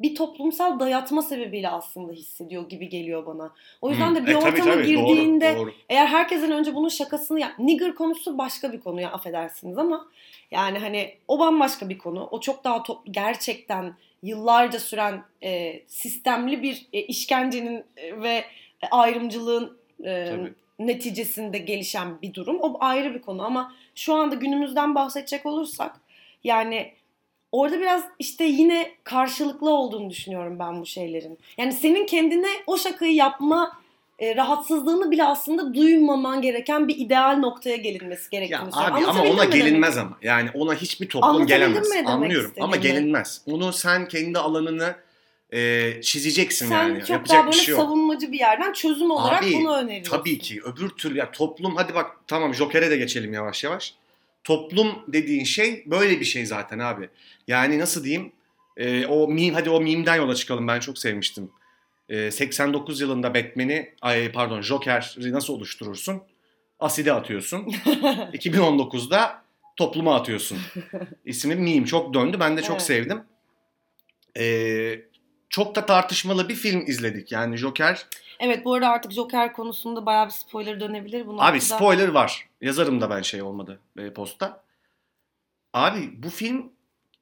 [0.00, 3.52] bir toplumsal dayatma sebebiyle aslında hissediyor gibi geliyor bana.
[3.82, 4.94] O yüzden de bir E, tabii, ortama tabii.
[4.94, 5.72] Doğru, girdiğinde doğru.
[5.88, 7.52] eğer herkesin önce bunun şakasını yap.
[7.58, 10.06] Nigger konusu başka bir konu ya affedersiniz ama
[10.50, 12.28] yani hani o bambaşka bir konu.
[12.30, 18.44] O çok daha top, gerçekten yıllarca süren e, sistemli bir e, işkencenin e, ve
[18.90, 20.52] ayrımcılığın e, Tabii.
[20.78, 22.58] neticesinde gelişen bir durum.
[22.60, 26.00] O ayrı bir konu ama şu anda günümüzden bahsedecek olursak
[26.44, 26.92] yani
[27.52, 31.38] orada biraz işte yine karşılıklı olduğunu düşünüyorum ben bu şeylerin.
[31.58, 33.78] Yani senin kendine o şakayı yapma
[34.18, 39.08] e, rahatsızlığını bile aslında duymaman gereken bir ideal noktaya gelinmesi Ya gerektiğini abi düşünüyorum.
[39.08, 40.18] ama ona mi demek gelinmez ama.
[40.22, 41.90] Yani ona hiçbir toplum gelemez.
[41.90, 43.42] mi Anlıyorum ama gelinmez.
[43.46, 44.94] Onu sen kendi alanını
[45.52, 47.00] e, çizeceksin Sen yani.
[47.00, 47.80] çok Yapacak daha bir böyle şey yok.
[47.82, 50.10] savunmacı bir yerden çözüm olarak Abi, bunu öneriyorsun.
[50.16, 53.94] Tabii ki öbür türlü ya toplum hadi bak tamam Joker'e de geçelim yavaş yavaş.
[54.48, 57.08] Toplum dediğin şey böyle bir şey zaten abi.
[57.48, 58.32] Yani nasıl diyeyim?
[58.76, 61.50] Ee, o meme hadi o meme'den yola çıkalım ben çok sevmiştim.
[62.08, 66.22] Ee, 89 yılında Batman'i ay pardon Joker'i nasıl oluşturursun?
[66.80, 67.62] Aside atıyorsun.
[68.32, 69.42] 2019'da
[69.76, 70.58] topluma atıyorsun.
[71.24, 72.36] İsmi meme çok döndü.
[72.40, 72.82] Ben de çok Evet.
[72.82, 73.22] sevdim.
[74.38, 75.00] Ee,
[75.48, 77.32] çok da tartışmalı bir film izledik.
[77.32, 78.06] Yani Joker
[78.40, 81.26] Evet bu arada artık Joker konusunda bayağı bir spoiler dönebilir.
[81.26, 82.48] Bu Abi noktada- spoiler var.
[82.60, 84.62] Yazarım da ben şey olmadı e, posta.
[85.72, 86.72] Abi bu film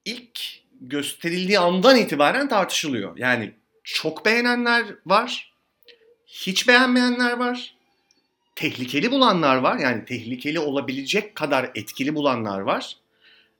[0.04, 0.40] ilk
[0.80, 3.16] gösterildiği andan itibaren tartışılıyor.
[3.18, 3.52] Yani
[3.84, 5.52] çok beğenenler var.
[6.26, 7.76] Hiç beğenmeyenler var.
[8.54, 9.78] Tehlikeli bulanlar var.
[9.78, 12.96] Yani tehlikeli olabilecek kadar etkili bulanlar var.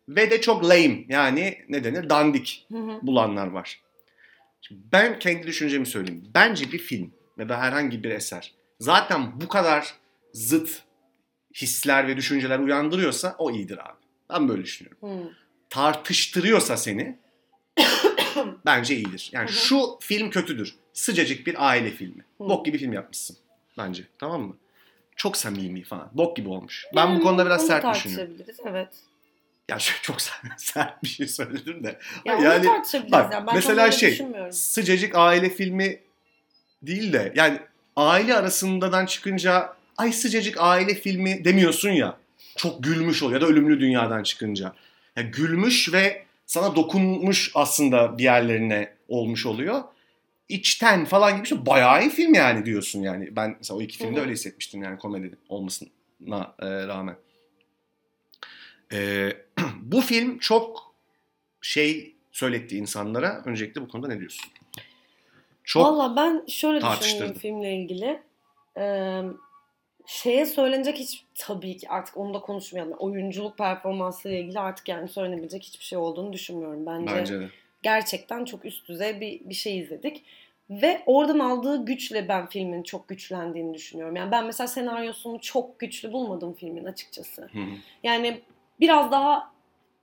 [0.09, 2.67] Ve de çok lame yani ne denir dandik
[3.03, 3.81] bulanlar var.
[4.63, 6.25] Şimdi ben kendi düşüncemi söyleyeyim.
[6.35, 9.95] Bence bir film ya da herhangi bir eser zaten bu kadar
[10.33, 10.83] zıt
[11.55, 13.97] hisler ve düşünceler uyandırıyorsa o iyidir abi.
[14.31, 14.99] Ben böyle düşünüyorum.
[15.25, 15.31] Hı.
[15.71, 17.19] Tartıştırıyorsa seni
[18.67, 19.31] bence iyidir.
[19.33, 19.57] Yani Hı hı.
[19.57, 20.75] şu film kötüdür.
[20.93, 22.23] Sıcacık bir aile filmi.
[22.39, 22.45] Hı.
[22.49, 23.37] Bok gibi film yapmışsın
[23.79, 24.03] bence.
[24.19, 24.57] Tamam mı?
[25.17, 26.11] Çok samimi falan.
[26.13, 26.85] Bok gibi olmuş.
[26.97, 28.27] Ben Yani bu konuda biraz sert düşünüyorum.
[28.37, 28.89] tartışabiliriz evet.
[29.69, 30.17] Ya şu- çok
[30.57, 31.99] sert bir şey söyledim de.
[32.25, 33.13] Ya Yani tartışabiliriz.
[33.13, 33.47] bak, yani.
[33.47, 34.23] Ben mesela şey,
[34.53, 36.01] sıcacık aile filmi
[36.87, 37.59] değil de yani
[37.97, 42.19] aile arasındadan çıkınca ay sıcacık aile filmi demiyorsun ya.
[42.57, 44.75] Çok gülmüş oluyor ya da ölümlü dünyadan çıkınca.
[45.17, 49.83] Ya gülmüş ve sana dokunmuş aslında bir yerlerine olmuş oluyor.
[50.49, 53.37] İçten falan gibi şey bayağı iyi film yani diyorsun yani.
[53.37, 57.17] Ben mesela o iki filmde öyle hissetmiştim yani komedi olmasına e, rağmen.
[58.93, 59.33] E,
[59.83, 60.95] bu film çok
[61.63, 63.43] şey söyletti insanlara.
[63.45, 64.51] Öncelikle bu konuda ne diyorsun?
[65.67, 68.23] Çok Valla ben şöyle düşünüyorum filmle ilgili.
[68.77, 69.23] Ee,
[70.07, 72.93] şeye söylenecek hiç tabii ki artık onu da konuşmayalım.
[72.99, 76.87] Oyunculuk performansıyla ilgili artık yani söylenebilecek hiçbir şey olduğunu düşünmüyorum.
[76.87, 77.49] Bence, bence de.
[77.83, 80.25] gerçekten çok üst düzey bir, bir şey izledik.
[80.71, 84.17] Ve oradan aldığı güçle ben filmin çok güçlendiğini düşünüyorum.
[84.17, 87.43] Yani ben mesela senaryosunu çok güçlü bulmadım filmin açıkçası.
[87.43, 87.59] Hı.
[88.03, 88.41] Yani
[88.81, 89.53] biraz daha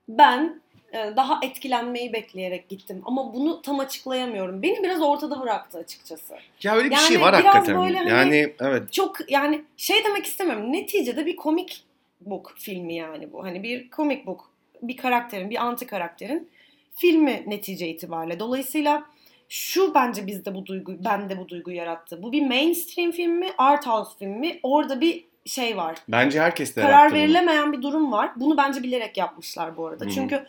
[0.10, 0.62] ben
[0.94, 3.02] daha etkilenmeyi bekleyerek gittim.
[3.06, 4.62] Ama bunu tam açıklayamıyorum.
[4.62, 6.36] Beni biraz ortada bıraktı açıkçası.
[6.64, 7.82] Ya öyle bir Yani şey var biraz hakikaten.
[7.86, 8.94] böyle hani- Yani evet.
[8.94, 10.72] Çok yani şey demek istemiyorum.
[10.74, 11.84] Neticede bir komik
[12.22, 13.44] book filmi yani bu.
[13.44, 14.50] Hani bir komik book
[14.82, 16.50] bir karakterin, bir anti karakterin
[16.96, 18.40] filmi netice itibariyle.
[18.40, 19.04] Dolayısıyla
[19.50, 22.24] şu bence bizde bu duygu, bende bu duyguyu yarattı.
[22.24, 24.60] Bu bir mainstream film mi, art house film mi?
[24.64, 25.96] Orada bir şey var.
[26.08, 27.22] Bence herkes de Karar yarattı bunu.
[27.24, 28.32] verilemeyen bir durum var.
[28.36, 30.06] Bunu bence bilerek yapmışlar bu arada.
[30.06, 30.10] Hı.
[30.10, 30.46] Çünkü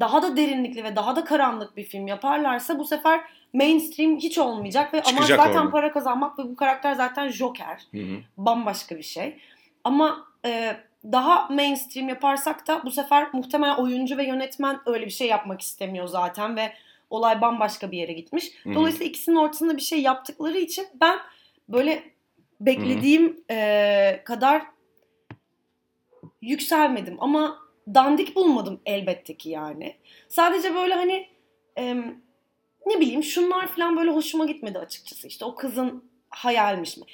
[0.00, 3.20] daha da derinlikli ve daha da karanlık bir film yaparlarsa bu sefer
[3.52, 5.70] mainstream hiç olmayacak ve ama Çıkacak zaten oradan.
[5.70, 7.82] para kazanmak ve bu karakter zaten Joker.
[7.90, 8.16] Hı hı.
[8.36, 9.36] Bambaşka bir şey.
[9.84, 10.76] Ama e,
[11.12, 16.06] daha mainstream yaparsak da bu sefer muhtemelen oyuncu ve yönetmen öyle bir şey yapmak istemiyor
[16.06, 16.72] zaten ve
[17.10, 18.50] olay bambaşka bir yere gitmiş.
[18.62, 18.74] Hı hı.
[18.74, 21.18] Dolayısıyla ikisinin ortasında bir şey yaptıkları için ben
[21.68, 22.02] böyle
[22.60, 24.62] beklediğim e, kadar
[26.42, 29.96] yükselmedim ama dandik bulmadım elbette ki yani.
[30.28, 31.26] Sadece böyle hani
[31.76, 32.20] em,
[32.86, 35.28] ne bileyim şunlar falan böyle hoşuma gitmedi açıkçası.
[35.28, 37.04] İşte o kızın hayalmiş mi?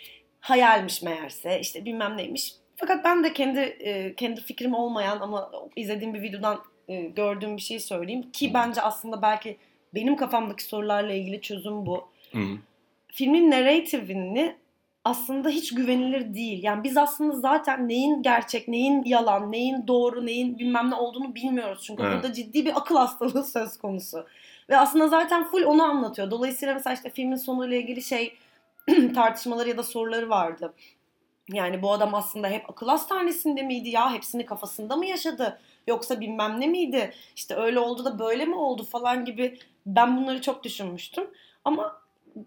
[0.40, 2.54] Hayalmiş meğerse işte bilmem neymiş.
[2.76, 7.62] Fakat ben de kendi e, kendi fikrim olmayan ama izlediğim bir videodan e, gördüğüm bir
[7.62, 9.56] şey söyleyeyim ki bence aslında belki
[9.94, 12.08] benim kafamdaki sorularla ilgili çözüm bu.
[12.32, 12.38] Hı.
[13.08, 14.56] Filmin narrative'ini
[15.04, 16.62] aslında hiç güvenilir değil.
[16.62, 21.82] Yani biz aslında zaten neyin gerçek, neyin yalan, neyin doğru, neyin bilmem ne olduğunu bilmiyoruz.
[21.86, 22.14] Çünkü Evet.
[22.14, 24.26] burada ciddi bir akıl hastalığı söz konusu.
[24.70, 26.30] Ve aslında zaten full onu anlatıyor.
[26.30, 28.36] Dolayısıyla mesela işte filmin sonuyla ilgili şey
[29.14, 30.74] tartışmaları ya da soruları vardı.
[31.52, 34.12] Yani bu adam aslında hep akıl hastanesinde miydi ya?
[34.12, 35.60] Hepsini kafasında mı yaşadı?
[35.86, 37.14] Yoksa bilmem ne miydi?
[37.36, 41.30] İşte öyle oldu da böyle mi oldu falan gibi ben bunları çok düşünmüştüm.
[41.64, 42.01] Ama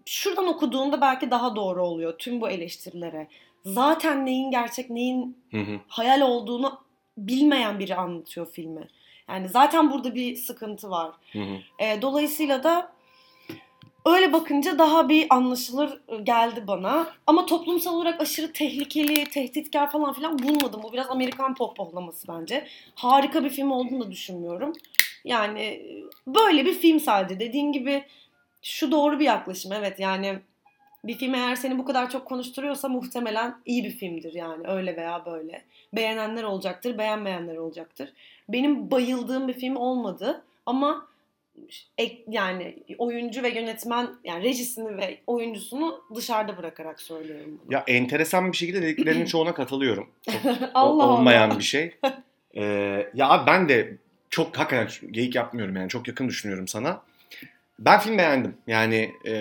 [0.06, 3.28] şuradan okuduğunda belki daha doğru oluyor tüm bu eleştirilere.
[3.64, 5.80] Zaten neyin gerçek, neyin Hı hı.
[5.88, 6.78] hayal olduğunu
[7.18, 8.88] bilmeyen biri anlatıyor filmi.
[9.28, 11.10] Yani zaten burada bir sıkıntı var.
[11.32, 11.84] Hı hı.
[11.84, 12.92] E, dolayısıyla da
[14.06, 17.08] öyle bakınca daha bir anlaşılır geldi bana.
[17.26, 20.82] Ama toplumsal olarak aşırı tehlikeli, tehditkar falan filan bulmadım.
[20.82, 22.66] Bu biraz Amerikan pohpohlaması bence.
[22.94, 24.72] Harika bir film olduğunu da düşünmüyorum.
[25.24, 27.40] Yani e, böyle bir film sadece.
[27.40, 28.04] Dediğin gibi
[28.66, 29.72] şu doğru bir yaklaşım.
[29.72, 30.38] Evet yani
[31.04, 35.26] bir film eğer seni bu kadar çok konuşturuyorsa muhtemelen iyi bir filmdir yani öyle veya
[35.26, 35.64] böyle.
[35.92, 38.12] Beğenenler olacaktır, beğenmeyenler olacaktır.
[38.48, 41.06] Benim bayıldığım bir film olmadı ama
[41.98, 47.74] ek, yani oyuncu ve yönetmen yani rejisini ve oyuncusunu dışarıda bırakarak söylüyorum bunu.
[47.74, 50.08] Ya enteresan bir şekilde dediklerinin çoğuna katılıyorum.
[50.30, 50.40] Çok
[50.74, 51.58] Allah olmayan Allah.
[51.58, 51.94] bir şey.
[52.58, 53.96] Ee, ya ben de
[54.30, 57.02] çok hakikaten geyik yapmıyorum yani çok yakın düşünüyorum sana.
[57.78, 58.56] Ben film beğendim.
[58.66, 59.34] Yani e,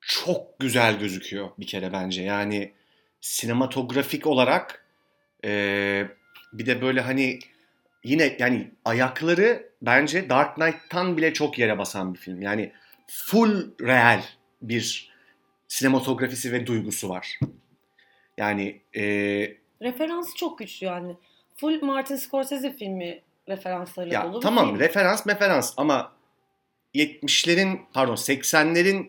[0.00, 2.22] çok güzel gözüküyor bir kere bence.
[2.22, 2.72] Yani
[3.20, 4.84] sinematografik olarak
[5.44, 6.06] e,
[6.52, 7.38] bir de böyle hani
[8.04, 12.42] yine yani ayakları bence Dark Knight'tan bile çok yere basan bir film.
[12.42, 12.72] Yani
[13.06, 14.22] full real
[14.62, 15.12] bir
[15.68, 17.38] sinematografisi ve duygusu var.
[18.38, 19.02] Yani e,
[19.82, 21.16] Referansı çok güçlü yani.
[21.56, 24.78] Full Martin Scorsese filmi referanslarıyla ya dolu tamam film.
[24.78, 26.12] referans referans ama
[26.94, 29.06] 70'lerin pardon 80'lerin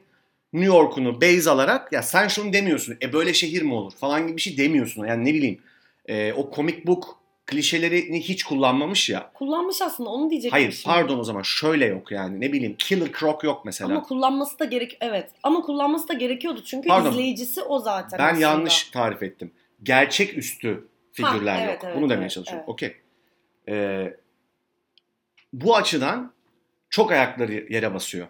[0.53, 2.97] New York'unu base alarak ya sen şunu demiyorsun.
[3.01, 5.05] E böyle şehir mi olur falan gibi bir şey demiyorsun.
[5.05, 5.61] Yani ne bileyim
[6.05, 9.31] e, o comic book klişelerini hiç kullanmamış ya.
[9.34, 10.86] Kullanmış aslında onu diyecektim Hayır şimdi.
[10.86, 13.91] pardon o zaman şöyle yok yani ne bileyim Killer Croc yok mesela.
[13.91, 15.29] Ama kullanması da gerek evet.
[15.43, 17.11] Ama kullanması da gerekiyordu çünkü Pardon.
[17.11, 18.41] izleyicisi o zaten ben aslında.
[18.41, 19.51] yanlış tarif ettim.
[19.84, 21.84] Gerçek üstü figürler Ha, evet, yok.
[21.86, 22.65] evet, Bunu demeye evet, çalışıyorum.
[22.67, 22.73] evet.
[22.73, 22.95] Okey.
[23.69, 24.17] Ee,
[25.53, 26.32] bu açıdan
[26.93, 28.27] çok ayakları yere basıyor.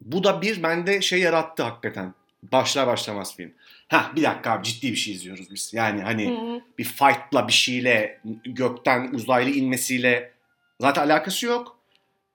[0.00, 2.14] Bu da bir bende şey yarattı hakikaten.
[2.42, 3.52] Başlar başlamaz film.
[3.88, 5.74] Ha bir dakika abi ciddi bir şey izliyoruz biz.
[5.74, 6.60] Yani hani Hı hı.
[6.78, 10.32] bir fight'la bir şeyle gökten uzaylı inmesiyle
[10.80, 11.78] zaten alakası yok.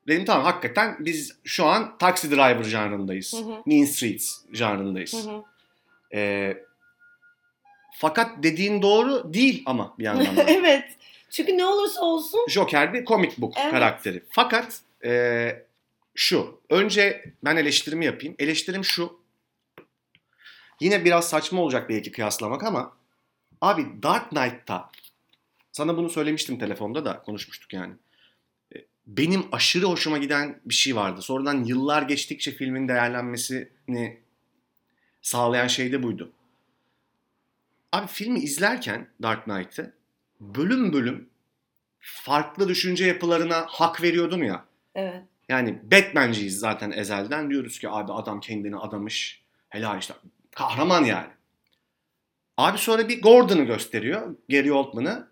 [0.08, 3.34] Dedim tamam hakikaten biz şu an Taxi Driver janrındayız.
[3.34, 3.62] Hı hı.
[3.66, 5.28] Mean Streets janrındayız.
[6.14, 6.58] Ee,
[7.98, 10.44] fakat dediğin doğru değil ama bir yandan da.
[10.48, 10.86] evet.
[11.30, 13.72] Çünkü ne olursa olsun Joker bir comic book Evet.
[13.72, 14.24] karakteri.
[14.30, 15.66] Fakat e,
[16.16, 16.62] şu.
[16.70, 18.36] Önce ben eleştirimi yapayım.
[18.40, 19.20] Eleştirim şu.
[20.82, 22.98] Yine biraz saçma olacak belki kıyaslamak ama
[23.62, 24.92] abi Dark Knight'ta
[25.72, 27.94] sana bunu söylemiştim telefonda da konuşmuştuk yani.
[28.76, 31.22] E, Benim aşırı hoşuma giden bir şey vardı.
[31.22, 34.20] Sonradan yıllar geçtikçe filmin değerlenmesini
[35.22, 36.32] sağlayan şey de buydu.
[37.92, 39.94] Abi filmi izlerken Dark Knight'ı
[40.40, 41.30] bölüm bölüm
[42.00, 44.66] farklı düşünce yapılarına hak veriyordum ya.
[44.96, 45.24] Evet.
[45.50, 47.50] Yani Batman'ciyiz zaten ezelden.
[47.50, 49.42] Diyoruz ki abi adam kendini adamış.
[49.70, 50.14] Helal işte.
[50.52, 51.28] Kahraman yani.
[52.58, 54.36] Abi sonra bir Gordon'ı gösteriyor.
[54.50, 55.28] Gary Oldman'ı.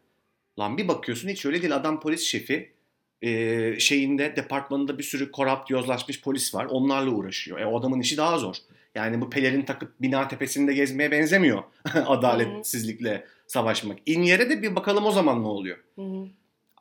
[0.59, 1.75] Lan bir bakıyorsun hiç öyle değil.
[1.75, 2.73] Adam polis şefi.
[3.21, 6.65] Ee, şeyinde departmanında bir sürü korrupt yozlaşmış polis var.
[6.65, 7.59] Onlarla uğraşıyor.
[7.59, 8.55] E o adamın işi daha zor.
[8.95, 11.63] Yani bu pelerin takıp bina tepesinde gezmeye benzemiyor.
[11.93, 13.97] Adaletsizlikle savaşmak.
[14.05, 15.77] İn yere de bir bakalım o zaman ne oluyor.
[15.95, 16.27] Hı hı.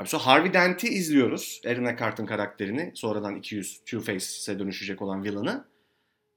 [0.03, 1.61] Abi sonra Harvey Dent'i izliyoruz.
[1.67, 2.93] Aaron Eckhart'ın karakterini.
[2.95, 5.65] Sonradan 200 Two-Face'e dönüşecek olan villain'ı.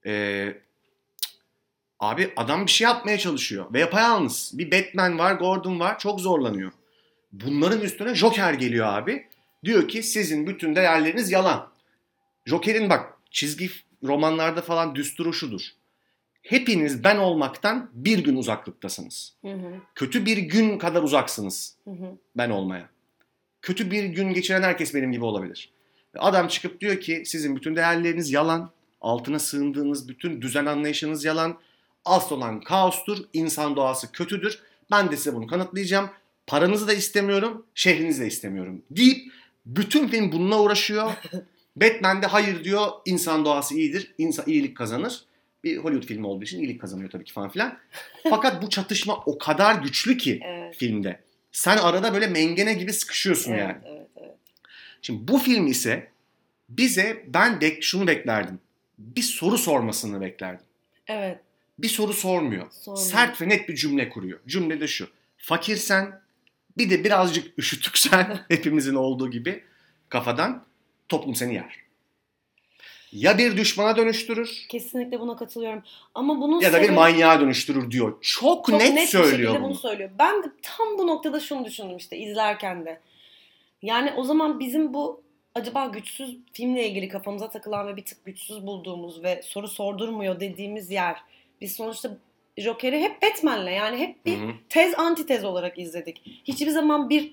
[0.06, 0.54] Ee,
[2.00, 3.66] abi adam bir şey yapmaya çalışıyor.
[3.72, 4.50] Ve yapayalnız.
[4.54, 5.98] Bir Batman var, Gordon var.
[5.98, 6.72] Çok zorlanıyor.
[7.32, 9.26] Bunların üstüne Joker geliyor abi.
[9.64, 11.68] Diyor ki sizin bütün değerleriniz yalan.
[12.44, 13.70] Joker'in bak çizgi
[14.04, 15.62] romanlarda falan düsturu şudur.
[16.42, 19.34] Hepiniz ben olmaktan bir gün uzaklıktasınız.
[19.42, 19.72] Hı hı.
[19.94, 22.18] Kötü bir gün kadar uzaksınız Hı hı.
[22.36, 22.95] ben olmaya.
[23.66, 25.70] Kötü bir gün geçiren herkes benim gibi olabilir.
[26.18, 28.70] Adam çıkıp diyor ki sizin bütün değerleriniz yalan.
[29.00, 31.58] Altına sığındığınız bütün düzen anlayışınız yalan.
[32.04, 33.18] Asıl olan kaostur.
[33.32, 34.62] insan doğası kötüdür.
[34.90, 36.10] Ben de size bunu kanıtlayacağım.
[36.46, 39.32] Paranızı da istemiyorum, şehrinizi de istemiyorum deyip
[39.66, 41.12] bütün film bununla uğraşıyor.
[41.76, 45.24] Batman de hayır diyor insan doğası iyidir, insan iyilik kazanır.
[45.64, 47.78] Bir Hollywood filmi olduğu için iyilik kazanıyor tabii ki falan filan.
[48.30, 50.76] Fakat bu çatışma o kadar güçlü ki Evet.
[50.76, 51.25] filmde.
[51.56, 53.76] Sen arada böyle mengene gibi sıkışıyorsun Evet, yani.
[53.86, 54.34] evet, evet.
[55.02, 56.10] Şimdi bu film ise
[56.68, 58.58] bize ben bek şunu beklerdim.
[58.98, 60.66] Bir soru sormasını beklerdim.
[61.06, 61.38] Evet.
[61.78, 62.66] Bir soru sormuyor.
[62.70, 63.06] Sormuyor.
[63.06, 64.40] Sert ve net bir cümle kuruyor.
[64.46, 65.08] Cümle de şu.
[65.38, 66.20] Fakirsen
[66.78, 69.64] bir de birazcık üşütüksen hepimizin olduğu gibi
[70.08, 70.64] kafadan
[71.08, 71.85] toplum seni yer.
[73.16, 75.82] Ya bir düşmana dönüştürür Kesinlikle buna katılıyorum.
[76.14, 78.18] Ama bunun ya da bir manyağa dönüştürür diyor.
[78.20, 79.64] Çok, çok net, net, söylüyor bunu.
[79.64, 80.10] bunu söylüyor.
[80.18, 83.00] Ben de tam bu noktada şunu düşündüm işte izlerken de.
[83.82, 85.22] Yani o zaman bizim bu
[85.54, 90.90] acaba güçsüz filmle ilgili kafamıza takılan ve bir tık güçsüz bulduğumuz ve soru sordurmuyor dediğimiz
[90.90, 91.16] yer.
[91.60, 92.16] Biz sonuçta
[92.58, 94.38] Joker'i hep Batman'le yani hep bir
[94.68, 96.42] tez antitez olarak izledik.
[96.44, 97.32] Hiçbir zaman bir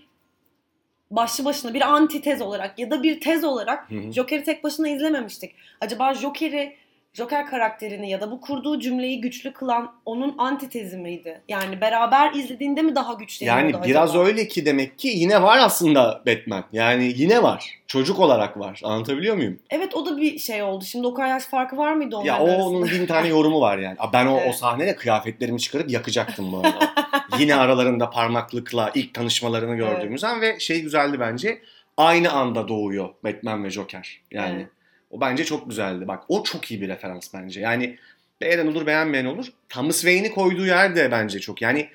[1.16, 3.88] başlı başına bir antitez olarak ya da bir tez olarak.
[4.12, 5.56] Joker'i tek başına izlememiştik.
[5.82, 6.76] Acaba Joker'i
[7.14, 11.42] Joker karakterini ya da bu kurduğu cümleyi güçlü kılan onun antitezi miydi?
[11.50, 13.86] Yani beraber izlediğinde mi daha güçleniyordu Yani acaba?
[13.86, 16.64] biraz öyle ki demek ki yine var aslında Batman.
[16.74, 17.80] Yani yine var.
[17.88, 18.82] Çocuk olarak var.
[18.84, 19.60] Anlatabiliyor muyum?
[19.70, 20.84] Evet o da bir şey oldu.
[20.86, 22.64] Şimdi o kadar yaş farkı var mıydı onların Ya o arasında?
[22.68, 23.98] onun bin tane yorumu var yani.
[24.14, 24.56] Ben o, o Evet.
[24.56, 26.94] sahnede kıyafetlerimi çıkarıp yakacaktım bu arada.
[27.40, 31.62] Yine aralarında parmaklıkla ilk tanışmalarını gördüğümüz an ve şey güzeldi bence.
[31.98, 34.22] Aynı anda doğuyor Batman ve Joker.
[34.32, 34.68] Yani Evet.
[35.14, 36.08] O bence çok güzeldi.
[36.08, 37.62] Bak o çok iyi bir referans bence.
[37.62, 37.98] Yani
[38.42, 39.46] beğenen olur beğenmeyen olur.
[39.70, 41.62] Thomas Wayne'i koyduğu yer de bence çok.
[41.62, 41.90] Yani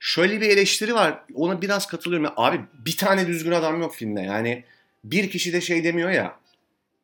[0.00, 1.24] şöyle bir eleştiri var.
[1.34, 2.24] Ona biraz katılıyorum.
[2.24, 4.20] Ya, abi bir tane düzgün adam yok filmde.
[4.20, 4.64] Yani
[5.04, 6.39] bir kişi de şey demiyor ya.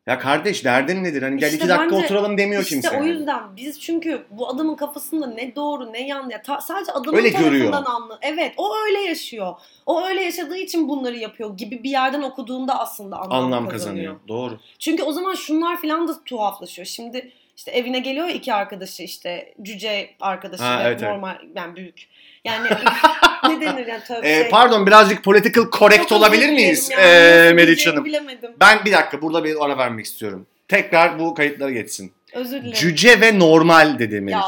[0.07, 1.23] Ya kardeş derdin nedir?
[1.23, 2.91] Hani gel İşte iki dakika bence- oturalım demiyor İşte kimse.
[2.91, 3.09] o yani.
[3.09, 7.33] yüzden biz çünkü bu adamın kafasında ne doğru ne yanlış ya ta- sadece adamın Öyle
[7.33, 7.83] tarafından görüyor.
[7.87, 8.19] anlı.
[8.23, 9.55] Evet o öyle yaşıyor.
[9.87, 14.15] O öyle yaşadığı için bunları yapıyor gibi bir yerden okuduğunda aslında anlam, Anlam kazanıyor.
[14.15, 14.17] kazanıyor.
[14.29, 14.59] Doğru.
[14.79, 16.87] Çünkü o zaman şunlar falan da tuhaflaşıyor.
[16.87, 21.11] Şimdi işte evine geliyor ya iki arkadaşı işte cüce arkadaşı Ha, ve evet, evet.
[21.11, 22.07] normal yani büyük.
[22.45, 22.69] Yani
[23.49, 24.49] ne denir yani tabii Ee, şey.
[24.51, 27.03] pardon birazcık political correct Çok olabilir miyiz yani.
[27.03, 28.05] ee, Nasıl Meriç Hanım?
[28.05, 28.51] Bilemedim.
[28.61, 30.47] Ben bir dakika burada bir ara vermek istiyorum.
[30.69, 32.13] Tekrar bu kayıtlara geçsin.
[32.33, 32.73] Özür dilerim.
[32.73, 34.33] Cüce ve normal dedi Meriç.
[34.35, 34.43] ya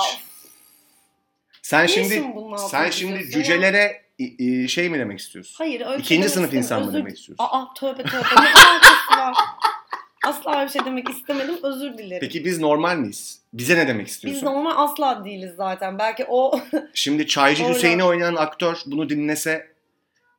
[1.62, 2.24] sen niye şimdi
[2.70, 3.30] sen şimdi ya?
[3.30, 5.54] cücelere i- şey mi demek istiyorsun?
[5.58, 7.44] Hayır öyle İkinci sınıf insan mı demek istiyorsun?
[7.48, 9.34] Aa tövbe tövbe ne alakası var?
[10.26, 11.54] Asla öyle bir şey demek istemedim.
[11.62, 12.20] Özür dilerim.
[12.20, 13.40] Peki biz normal miyiz?
[13.52, 14.46] Bize ne demek Biz istiyorsun?
[14.46, 15.98] normal asla değiliz zaten.
[15.98, 16.60] Belki o
[16.94, 19.66] Şimdi Çaycı Orada- Hüseyin'i oynayan aktör bunu dinlese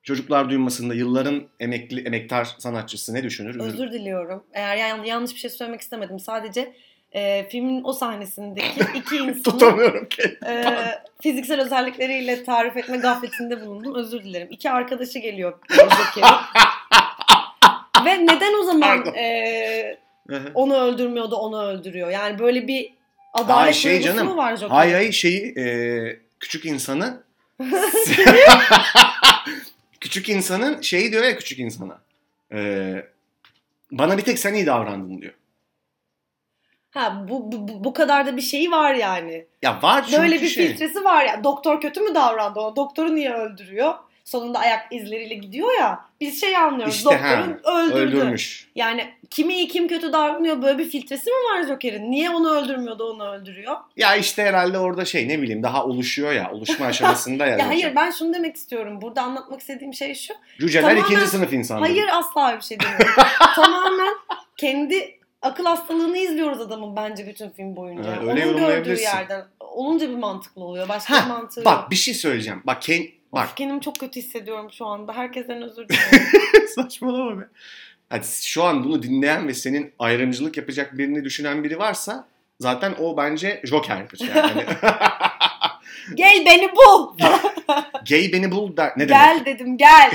[0.03, 3.59] çocuklar duymasında yılların emekli emektar sanatçısı ne düşünür?
[3.59, 4.43] özür diliyorum.
[4.53, 6.19] Eğer yan- yanlış bir şey söylemek istemedim.
[6.19, 6.73] Sadece
[7.11, 10.37] e, filmin o sahnesindeki iki insanı Tutamıyorum ki.
[10.47, 10.63] e,
[11.21, 13.95] fiziksel özellikleriyle tarif etme gafletinde bulundum.
[13.95, 14.47] Özür dilerim.
[14.51, 15.53] İki arkadaşı geliyor.
[18.09, 19.97] Ve neden o zaman e,
[20.53, 22.09] onu öldürmüyordu onu öldürüyor?
[22.09, 22.93] Yani böyle bir
[23.33, 24.27] adalet Hayır, şey canım.
[24.27, 24.69] mu var Joker'in?
[24.75, 25.65] Hay hay şeyi e,
[26.39, 27.23] küçük insanı
[29.99, 31.97] küçük insanın şeyi diyor ya küçük insana.
[32.53, 32.93] E,
[33.91, 35.33] bana bir tek sen iyi davrandın diyor.
[36.91, 39.45] Ha bu, bu, bu, bu kadar da bir şeyi var yani.
[39.61, 40.67] Ya var çünkü Böyle bir şey.
[40.67, 41.43] filtresi var ya.
[41.43, 42.75] Doktor kötü mü davrandı ona?
[42.75, 43.93] Doktoru niye öldürüyor?
[44.29, 46.05] Sonunda ayak izleriyle gidiyor ya.
[46.21, 46.95] Biz şey anlıyoruz.
[46.95, 48.17] İşte doktorun öldürdü.
[48.17, 48.67] Öldürmüş.
[48.75, 52.11] Yani kimi iyi kim kötü davranıyor böyle bir filtresi mi var Joker'in?
[52.11, 53.75] Niye onu öldürmüyor da onu öldürüyor?
[53.97, 56.51] Ya işte herhalde orada şey ne bileyim daha oluşuyor ya.
[56.51, 57.57] Oluşma aşamasında ya.
[57.57, 59.01] Ya hayır ben şunu demek istiyorum.
[59.01, 60.33] Burada anlatmak istediğim şey şu.
[60.59, 61.89] Cüceler Tamamen- ikinci sınıf insanları.
[61.89, 63.23] Hayır asla bir şey demiyorum.
[63.55, 64.13] Tamamen
[64.57, 68.11] kendi akıl hastalığını izliyoruz adamın bence bütün film boyunca.
[68.11, 70.89] Ha, öyle Onun gördüğü yerden olunca bir mantıklı oluyor.
[70.89, 71.65] Başka Ha, bir mantığı yok.
[71.65, 72.61] Bak bir şey söyleyeceğim.
[72.65, 73.18] Bak Ken...
[73.33, 75.13] Bak Of, kendimi çok kötü hissediyorum şu anda.
[75.13, 76.67] Herkesten özür dilerim.
[76.75, 77.47] saçmalama be.
[78.09, 82.27] Hadi şu an bunu dinleyen ve senin ayrımcılık yapacak birini düşünen biri varsa
[82.59, 84.41] zaten o bence Joker'dir yani.
[84.41, 84.65] Hani
[86.15, 87.17] gel beni bul.
[88.09, 88.93] gay beni bul der.
[88.97, 89.09] Ne demek?
[89.09, 90.11] gel dedim gel.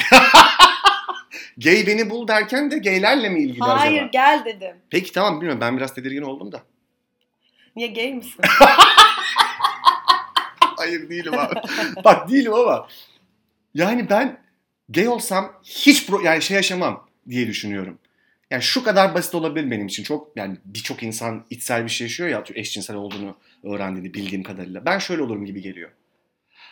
[1.58, 4.08] Gay beni bul derken de gaylerle mi ilgili Hayır acaba?
[4.12, 4.76] gel dedim.
[4.90, 6.62] Peki tamam bilmiyorum ben biraz tedirgin oldum da.
[7.76, 8.44] Niye gay misin?
[10.84, 11.54] Hayır değilim abi.
[12.04, 12.88] Bak değilim ama
[13.74, 14.38] yani ben
[14.88, 17.98] gay olsam hiç pro yani şey yaşamam diye düşünüyorum.
[18.50, 20.02] Yani şu kadar basit olabilir benim için.
[20.02, 24.84] Çok yani birçok insan içsel bir şey yaşıyor ya eşcinsel olduğunu öğrendiğini bildiğim kadarıyla.
[24.84, 25.90] Ben şöyle olurum gibi geliyor.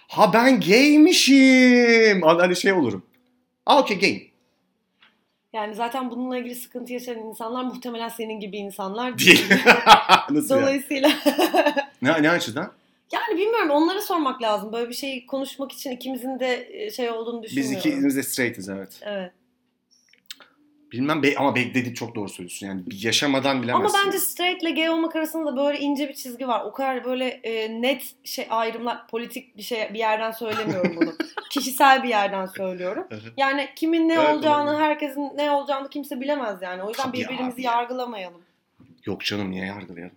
[0.09, 2.23] Ha ben gaymişim.
[2.23, 3.07] Hani şey olurum.
[3.67, 4.33] Aa okey gayim.
[5.53, 9.55] Yani zaten bununla ilgili sıkıntı yaşayan insanlar muhtemelen senin gibi insanlar değil.
[10.31, 10.61] Nasıl?
[10.61, 11.11] Dolayısıyla
[12.03, 12.73] Ne, ne açıdan?
[13.13, 14.73] Yani bilmiyorum onlara sormak lazım.
[14.73, 17.79] Böyle bir şey konuşmak için ikimizin de e, şey olduğunu Biz düşünmüyorum.
[17.91, 19.01] ikimiz de straight'iz evet.
[19.03, 19.33] Evet.
[20.93, 24.01] Bilmem be, ama be, çok doğru söylüyorsun yani yaşamadan Ama bilemezsin.
[24.07, 26.65] bence straight ile gay olmak arasında da böyle ince bir çizgi var.
[26.65, 31.13] O kadar böyle e, net şey ayrımlar politik bir şey bir yerden söylemiyorum bunu.
[31.51, 33.09] Kişisel bir yerden söylüyorum.
[33.37, 34.85] Yani kimin ne Evet, olacağını, olabilir.
[34.85, 36.83] herkesin ne olacağını kimse bilemez yani.
[36.83, 37.73] O yüzden Tabii birbirimizi abi ya.
[37.73, 38.43] yargılamayalım.
[39.07, 40.17] Yok canım niye yargılayalım?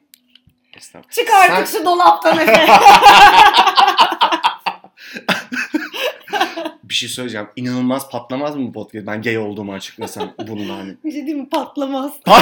[0.76, 1.12] Estağfurullah.
[1.12, 2.68] Çık artık Sen- şu dolaptan Efe.
[6.84, 7.48] Bir şey söyleyeceğim.
[7.56, 9.08] İnanılmaz patlamaz mı bu podcast?
[9.08, 10.96] Ben gay olduğumu açıklasam bununla hani.
[11.04, 11.50] bir şey değil mi?
[11.50, 12.12] Patlamaz.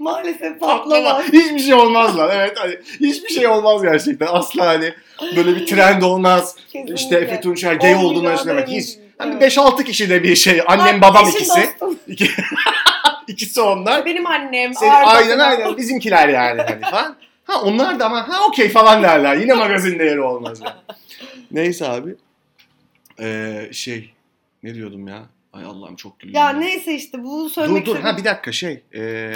[0.00, 1.24] Maalesef patlamaz.
[1.24, 2.30] Hiçbir şey olmaz lan.
[2.32, 4.26] Evet hani hiçbir şey olmaz gerçekten.
[4.30, 4.94] Asla hani
[5.36, 6.56] böyle bir trend olmaz.
[6.56, 6.94] Kesinlikle.
[6.94, 8.64] İşte Efe Tunçer gay olduğunu eminim.
[8.68, 8.98] Hiç.
[9.20, 9.56] Hani Evet.
[9.56, 10.62] 5-6 kişi de bir şey.
[10.66, 11.76] Annem Bak, babam ikisi.
[13.26, 14.06] ikisi onlar.
[14.06, 14.74] Benim annem.
[14.74, 17.16] Senin, aynen aynen bizimkiler yani hani falan.
[17.44, 19.36] Ha onlar da ama ha okey falan derler.
[19.36, 20.74] Yine magazin değeri olmaz yani.
[21.50, 22.14] Neyse abi.
[23.20, 24.10] Ee, şey
[24.62, 25.22] ne diyordum ya?
[25.52, 26.34] Ay Allah'ım çok güldüm.
[26.34, 28.82] Ya neyse işte bu söylemek Dur dur ha bir dakika şey.
[28.94, 29.32] Ee,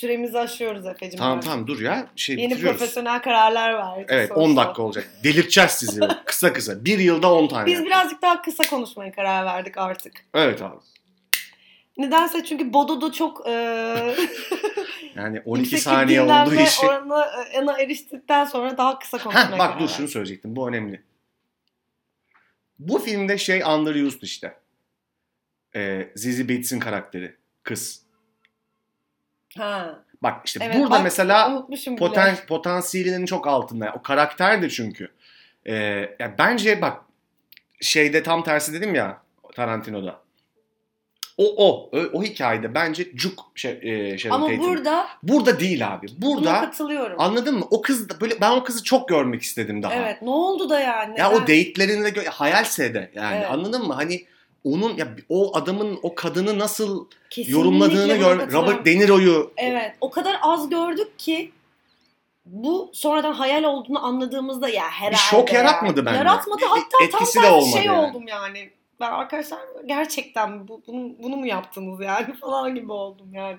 [0.00, 1.18] Süremizi aşıyoruz Efe'cim.
[1.18, 1.50] tamam artık.
[1.50, 2.06] tamam dur ya.
[2.16, 2.78] Şey Yeni bitiriyoruz.
[2.78, 4.06] profesyonel kararlar verdik.
[4.08, 4.44] Evet sonuçta.
[4.50, 5.10] 10 dakika olacak.
[5.24, 6.00] Delirteceğiz sizi.
[6.24, 6.84] kısa kısa.
[6.84, 7.66] Bir yılda 10 tane.
[7.66, 10.12] Biz birazcık daha kısa konuşmaya karar verdik artık.
[10.34, 10.76] Evet abi.
[11.98, 13.52] Nedense çünkü Bodo'da çok e,
[15.16, 16.86] Yani 12 yüksek bir saniye olduğu için.
[16.86, 20.56] oranına e, yana eriştikten sonra daha kısa konuşmaya Heh, bak dur şunu söyleyecektim.
[20.56, 21.02] Bu önemli.
[22.78, 24.54] Bu filmde şey underused işte.
[25.76, 27.36] Ee, Zizi Bates'in karakteri.
[27.62, 28.02] Kız.
[29.58, 31.96] Ha, Bak işte Evet, burada bak, mesela bile.
[31.96, 33.92] poten, potansiyelinin çok altında.
[33.98, 35.08] O karakterdi çünkü.
[35.66, 35.74] Ee,
[36.18, 36.96] ya bence bak
[37.80, 39.18] şeyde tam tersi dedim ya
[39.54, 40.20] Tarantino'da.
[41.36, 44.62] O o o, o hikayede bence cuk şey, e, Sharon Ama Tate'in.
[44.62, 46.06] burada burada değil abi.
[46.18, 47.20] Burada katılıyorum.
[47.20, 47.66] anladın mı?
[47.70, 49.94] O kız da böyle ben o kızı çok görmek istedim daha.
[49.94, 51.20] Evet, ne oldu da yani?
[51.20, 51.42] Ya o Neden?
[51.42, 53.50] date'lerinde gö- hayalse de yani Evet.
[53.50, 53.94] anladın mı?
[53.94, 54.24] Hani
[54.64, 58.52] onun ya o adamın o kadını nasıl Kesinlikle yorumladığını gör.
[58.52, 61.52] Robert De Niro'yu Evet, o kadar az gördük ki
[62.46, 65.12] bu sonradan hayal olduğunu anladığımızda ya herhalde.
[65.12, 65.58] bir şok ya.
[65.58, 66.18] yaratmadı bende.
[66.18, 68.10] Yaratmadı hatta etkisi tam de olmadı şey yani.
[68.10, 68.70] oldum yani.
[69.00, 73.58] Ben arkadaşlar gerçekten bu, bunu, bunu mu yaptınız yani falan gibi oldum yani.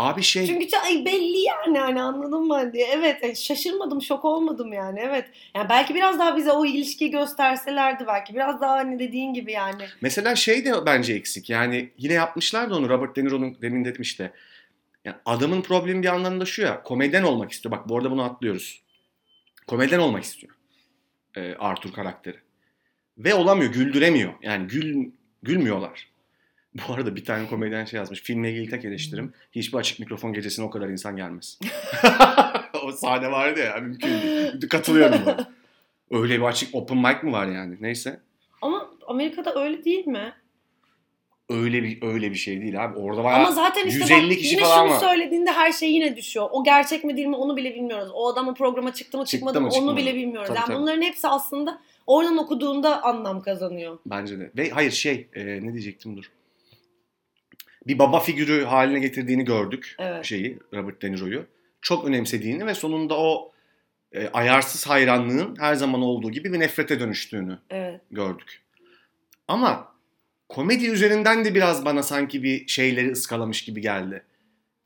[0.00, 2.54] Abi şey Çünkü ay belli yani hani anladın mı?
[2.54, 5.24] Hani Evet yani şaşırmadım şok olmadım yani evet.
[5.54, 9.84] Yani belki biraz daha bize o ilişkiyi gösterselerdi belki biraz daha hani dediğin gibi yani.
[10.00, 11.50] mesela şey de bence eksik.
[11.50, 14.32] Yani yine yapmışlar da onu Robert De Niro'nun demin dedim işte.
[15.04, 16.82] Yani adamın problemi bir anlamda şu ya.
[16.82, 17.72] Komedyen olmak istiyor.
[17.72, 18.82] Bak bu arada bunu atlıyoruz.
[19.66, 20.54] Komedyen olmak istiyor.
[21.36, 22.36] Ee, Arthur karakteri.
[23.18, 23.72] Ve olamıyor.
[23.72, 24.32] Güldüremiyor.
[24.42, 25.10] Yani gül,
[25.42, 26.09] gülmüyorlar.
[26.74, 28.22] Bu arada bir tane komedyen şey yazmış.
[28.22, 29.32] Filmle ilgili tek eleştirim.
[29.52, 31.58] Hiçbir açık mikrofon gecesine o kadar insan gelmez.
[32.84, 33.76] o sahne vardı ya.
[33.80, 34.68] Mümkün değil.
[34.68, 35.50] Katılıyorum buna.
[36.10, 37.76] Öyle bir açık open mic mi var yani?
[37.80, 38.20] Neyse.
[38.62, 40.32] Ama Amerika'da öyle değil mi?
[41.48, 42.98] Öyle bir öyle bir şey değil abi.
[42.98, 45.00] Orada bayağı Ama zaten işte 150 bak kişi yine falan şunu var.
[45.00, 46.48] söylediğinde her şey yine düşüyor.
[46.52, 48.10] O gerçek mi değil mi onu bile bilmiyoruz.
[48.14, 50.00] O adamın programa çıktı mı Çıktı çıkmadı mı, mı çıkmadı onu mı?
[50.00, 50.48] bile bilmiyoruz.
[50.48, 50.76] Tabii, yani tabii.
[50.78, 53.98] bunların hepsi aslında oradan okuduğunda anlam kazanıyor.
[54.06, 54.50] Bence de.
[54.56, 56.30] Ve hayır şey e, ne diyecektim dur.
[57.86, 60.24] Bir baba figürü haline getirdiğini gördük Evet.
[60.24, 61.46] şeyi Robert De Niro'yu.
[61.82, 63.52] Çok önemsediğini ve sonunda o
[64.12, 68.00] e, ayarsız hayranlığın her zaman olduğu gibi bir nefrete dönüştüğünü Evet.
[68.10, 68.62] gördük.
[69.48, 69.92] Ama
[70.48, 74.22] komedi üzerinden de biraz bana sanki bir şeyleri ıskalamış gibi geldi.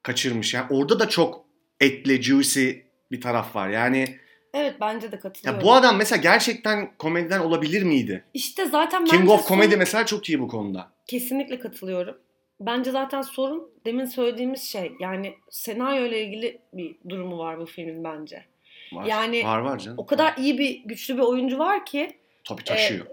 [0.02, 0.54] Kaçırmış.
[0.54, 1.44] Yani orada da çok
[1.80, 2.70] etli, juicy
[3.12, 3.68] bir taraf var.
[3.68, 4.18] Yani
[4.54, 5.60] Evet bence de katılıyorum.
[5.60, 8.24] ya bu adam mesela gerçekten komediden olabilir miydi?
[8.34, 10.92] İşte zaten King of Comedy sorun- mesela çok iyi bu konuda.
[11.06, 12.16] Kesinlikle katılıyorum.
[12.60, 14.92] Bence zaten sorun demin söylediğimiz şey.
[15.00, 18.44] Yani senaryo ile ilgili bir durumu var bu filmin bence.
[18.92, 19.04] Var.
[19.04, 19.98] Yani var var canım.
[19.98, 23.06] O kadar iyi bir güçlü bir oyuncu var ki Tabii taşıyor.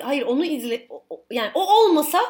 [0.00, 0.88] hayır onu izle
[1.30, 2.20] yani o olmasa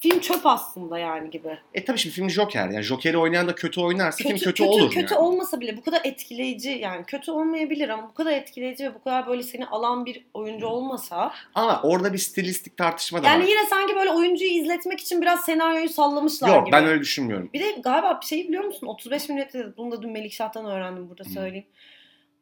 [0.00, 1.58] film çöp aslında yani gibi.
[1.74, 2.68] E tabii şimdi film Joker.
[2.68, 5.22] Yani Joker'i oynayan da kötü oynarsa film kötü, kötü, olur kötü yani.
[5.24, 9.26] olmasa bile bu kadar etkileyici yani kötü olmayabilir ama bu kadar etkileyici ve bu kadar
[9.26, 13.48] böyle seni alan bir oyuncu olmasa Ama orada bir stilistik tartışma da yani var.
[13.48, 16.72] yine sanki böyle oyuncuyu izletmek için biraz senaryoyu sallamışlar Yok gibi.
[16.76, 17.50] ben öyle düşünmüyorum.
[17.54, 18.86] Bir de galiba bir şey biliyor musun?
[18.86, 21.32] 35 milimetre bunu da dün Melikşah'tan öğrendim burada Hmm.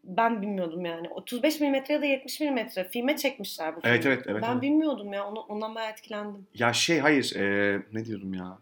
[0.09, 1.09] Ben bilmiyordum yani.
[1.09, 3.95] 35 milimetre ya da 70 milimetre filme çekmişler bu filmi.
[3.95, 4.43] Evet evet evet.
[4.43, 4.63] ben evet.
[4.63, 5.29] bilmiyordum ya.
[5.29, 6.47] Onu, ondan bayağı etkilendim.
[6.55, 8.59] Ya şey hayır e, ne diyordum ya.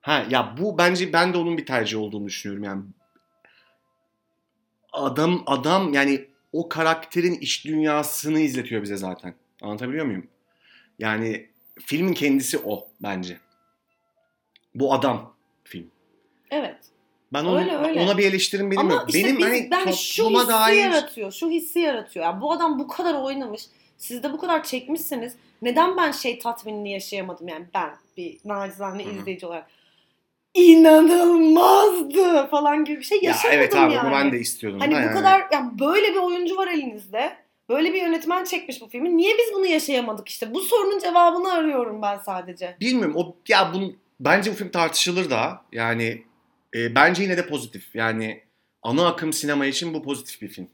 [0.00, 2.82] Ha ya bu bence ben de onun bir tercih olduğunu düşünüyorum yani.
[4.92, 9.34] Adam adam yani o karakterin iç dünyasını izletiyor bize zaten.
[9.62, 10.26] Anlatabiliyor muyum?
[10.98, 11.48] Yani
[11.80, 13.38] filmin kendisi o bence.
[14.74, 15.34] Bu adam
[15.64, 15.90] film.
[16.50, 16.91] Evet.
[17.32, 18.00] Ben onu, Öyle, öyle.
[18.00, 19.04] ona bir eleştirim benim Ama yok.
[19.08, 21.32] işte benim biz, hani ben şu hissi dair yaratıyor.
[21.32, 22.24] Şu hissi yaratıyor.
[22.24, 23.62] Yani bu adam bu kadar oynamış.
[23.98, 25.36] Siz de bu kadar çekmişsiniz.
[25.62, 29.12] Neden ben şey tatminini yaşayamadım yani ben bir nacizane Hı hı.
[29.12, 29.66] izleyici olarak.
[30.54, 34.12] İnanılmazdı falan gibi bir şey ya yaşamadım evet abi yani.
[34.12, 34.80] ben de istiyordum.
[34.80, 35.12] Hani bu yani.
[35.12, 37.36] kadar yani böyle bir oyuncu var elinizde.
[37.68, 39.16] Böyle bir yönetmen çekmiş bu filmi.
[39.16, 40.54] Niye biz bunu yaşayamadık işte?
[40.54, 42.76] Bu sorunun cevabını arıyorum ben sadece.
[42.80, 46.22] Bilmiyorum o ya bunu bence bu film tartışılır da yani
[46.74, 47.94] e, bence yine de pozitif.
[47.94, 48.42] Yani
[48.82, 50.68] ana akım sinema için bu pozitif bir film.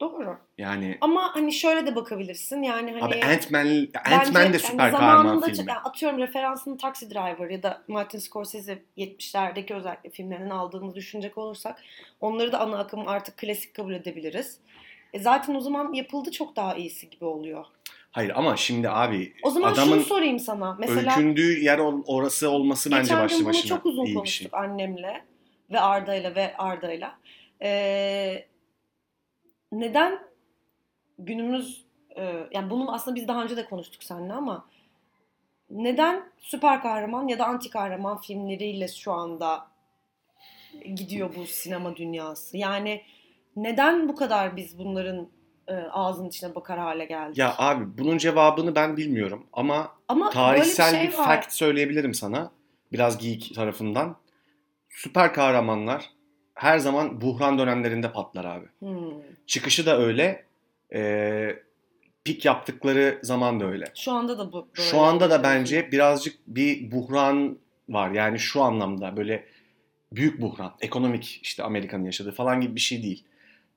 [0.00, 0.38] Doğru.
[0.58, 2.62] Yani Ama hani şöyle de bakabilirsin.
[2.62, 5.68] Yani hani abi Ant-Man Ant-Man de yani süper kahraman zamanında filmi.
[5.68, 11.82] yani atıyorum referansını Taxi Driver ya da Martin Scorsese 70'lerdeki özellikle filmlerinden aldığımızı düşünecek olursak
[12.20, 14.58] onları da ana akım artık klasik kabul edebiliriz.
[15.12, 17.64] E zaten o zaman yapıldı çok daha iyisi gibi oluyor.
[18.10, 20.76] Hayır ama şimdi abi O zaman adamın şunu sorayım sana.
[20.78, 24.06] Mesela öykündüğü yer orası olması bence geçen başlı gün bunu başına çok uzun iyi bir
[24.06, 24.14] şey.
[24.14, 25.24] konuştuk annemle
[25.70, 27.18] ve Arda'yla ve Arda'yla.
[27.62, 28.46] Ee,
[29.72, 30.18] neden
[31.18, 31.84] günümüz
[32.16, 34.66] e, yani bunu aslında biz daha önce de konuştuk seninle ama
[35.70, 39.66] neden süper kahraman ya da anti kahraman filmleriyle şu anda
[40.94, 42.56] gidiyor bu sinema dünyası?
[42.56, 43.02] Yani
[43.56, 45.28] neden bu kadar biz bunların
[45.68, 47.38] e, ağzının içine bakar hale geldik?
[47.38, 51.24] Ya abi bunun cevabını ben bilmiyorum ama ama tarihsel bir, bir şey var.
[51.26, 52.50] fact söyleyebilirim sana.
[52.92, 54.16] Biraz geek tarafından.
[54.96, 56.10] Süper kahramanlar
[56.54, 58.66] her zaman buhran dönemlerinde patlar abi.
[58.78, 59.12] Hmm.
[59.46, 60.44] Çıkışı da öyle.
[60.94, 61.56] Ee,
[62.24, 63.84] pik yaptıkları zaman da öyle.
[63.94, 68.10] Şu anda da bu böyle Şu anda da bence birazcık bir buhran var.
[68.10, 69.44] Yani şu anlamda böyle
[70.12, 70.74] büyük buhran.
[70.80, 73.24] Ekonomik işte Amerika'nın yaşadığı falan gibi bir şey değil.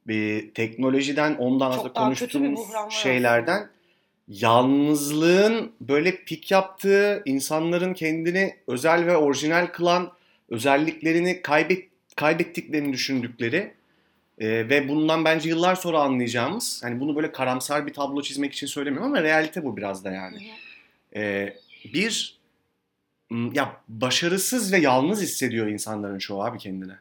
[0.08, 2.60] Bir teknolojiden ondan sonra konuştuğumuz
[2.90, 3.70] şeylerden
[4.28, 10.19] yalnızlığın böyle pik yaptığı, insanların kendini özel ve orijinal kılan
[10.50, 13.74] özelliklerini kaybet, kaybettiklerini düşündükleri
[14.40, 18.68] e, ve bundan bence yıllar sonra anlayacağımız, hani bunu böyle karamsar bir tablo çizmek için
[18.68, 20.52] söylemiyorum ama realite bu biraz da yani.
[21.16, 21.54] Ee,
[21.94, 22.40] bir
[23.54, 26.94] ya başarısız ve yalnız hissediyor insanların çoğu abi kendine.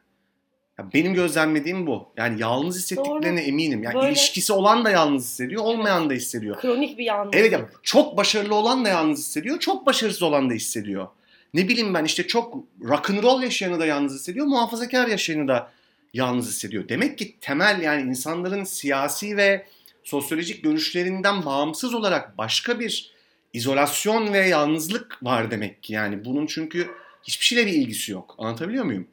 [0.78, 2.08] Ya benim gözlemlediğim bu.
[2.16, 3.82] Yani yalnız hissettiklerine eminim.
[3.82, 6.60] Yani Böyle- ilişkisi olan da yalnız hissediyor, olmayan da hissediyor.
[6.60, 7.40] Kronik bir yalnızlık.
[7.40, 11.08] Evet ya çok başarılı olan da yalnız hissediyor, çok başarısız olan da hissediyor.
[11.54, 15.72] Ne bileyim ben işte çok rock'n'roll yaşayanı da yalnız hissediyor, muhafazakar yaşayanı da
[16.14, 16.88] yalnız hissediyor.
[16.88, 19.66] Demek ki temel yani insanların siyasi ve
[20.04, 23.12] sosyolojik görüşlerinden bağımsız olarak başka bir
[23.52, 25.92] izolasyon ve yalnızlık var demek ki.
[25.92, 26.90] Yani bunun çünkü
[27.22, 28.34] hiçbir şeyle bir ilgisi yok.
[28.38, 29.08] Anlatabiliyor muyum?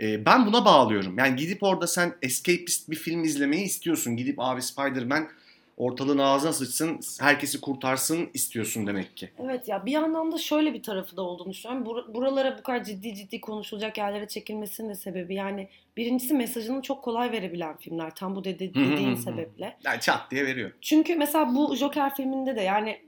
[0.00, 1.18] Ee, ben buna bağlıyorum.
[1.18, 4.16] Yani gidip orada sen escapist bir film izlemeyi istiyorsun.
[4.16, 5.28] Gidip abi Spider-Man
[5.80, 9.30] ortalığın ağzına sıçsın, herkesi kurtarsın istiyorsun demek ki.
[9.38, 11.86] Evet ya bir yandan da şöyle bir tarafı da olduğunu düşünüyorum.
[11.86, 17.04] Bur- buralara bu kadar ciddi ciddi konuşulacak yerlere çekilmesinin de sebebi yani birincisi mesajını çok
[17.04, 19.76] kolay verebilen filmler tam bu dedi- dediğin sebeple.
[19.84, 20.72] Yani çat diye veriyor.
[20.80, 23.00] Çünkü mesela bu Joker filminde de yani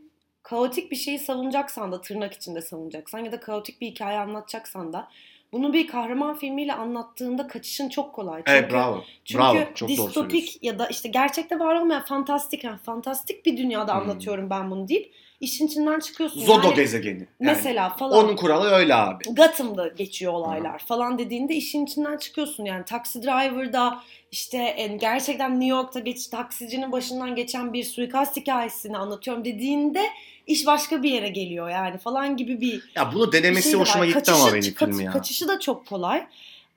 [0.42, 5.08] kaotik bir şeyi savunacaksan da tırnak içinde savunacaksan ya da kaotik bir hikaye anlatacaksan da
[5.52, 8.42] bunu bir kahraman filmiyle anlattığında kaçışın çok kolay.
[8.46, 9.04] Çünkü, Evet bravo.
[9.24, 9.58] çünkü bravo.
[9.74, 14.00] Çok distopik ya da işte gerçekte var olmayan fantastik, yani fantastik bir dünyada Hmm.
[14.02, 16.40] anlatıyorum ben bunu deyip işin içinden çıkıyorsun.
[16.40, 17.18] Zodo yani, gezegeni.
[17.18, 18.24] Yani Mesela falan.
[18.24, 19.24] Onun kuralı öyle abi.
[19.24, 22.64] Gotham'da geçiyor olaylar falan dediğinde işin içinden çıkıyorsun.
[22.64, 28.98] Yani Taxi Driver'da işte en gerçekten New York'ta geç, taksicinin başından geçen bir suikast hikayesini
[28.98, 30.02] anlatıyorum dediğinde
[30.46, 34.18] iş başka bir yere geliyor yani falan gibi bir Ya bunu denemesi şey hoşuma gitti
[34.18, 35.12] Kaçışı- ama benim kaç- film ya.
[35.12, 36.26] Kaçışı da çok kolay.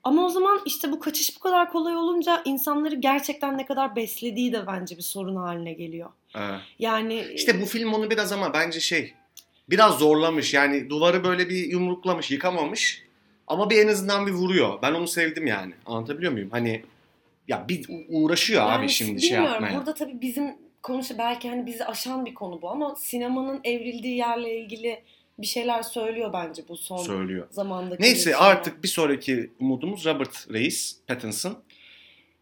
[0.04, 4.54] Ama o zaman işte bu kaçış bu kadar kolay olunca insanları gerçekten ne kadar beslediği
[4.54, 6.10] de bence bir sorun haline geliyor.
[6.36, 6.60] Evet.
[6.80, 9.14] Yani İşte bu film onu biraz ama bence şey
[9.70, 10.54] biraz zorlamış.
[10.54, 13.04] Yani duvarı böyle bir yumruklamış, yıkamamış.
[13.48, 14.80] Ama bir en azından bir vuruyor.
[14.82, 15.74] Ben onu sevdim yani.
[15.86, 16.50] Anlatabiliyor muyum?
[16.52, 16.84] Hani
[17.48, 19.76] ya bir uğraşıyor abi Yani şimdi şey yapmaya.
[19.78, 20.56] Burada tabii bizim
[20.86, 25.02] konusu belki hani bizi aşan bir konu bu ama sinemanın evrildiği yerle ilgili
[25.40, 27.48] bir şeyler söylüyor bence bu son söylüyor.
[27.50, 28.02] zamandaki.
[28.04, 28.52] Neyse gelişmeler.
[28.52, 31.64] artık bir sonraki umudumuz Robert Reis, Pattinson.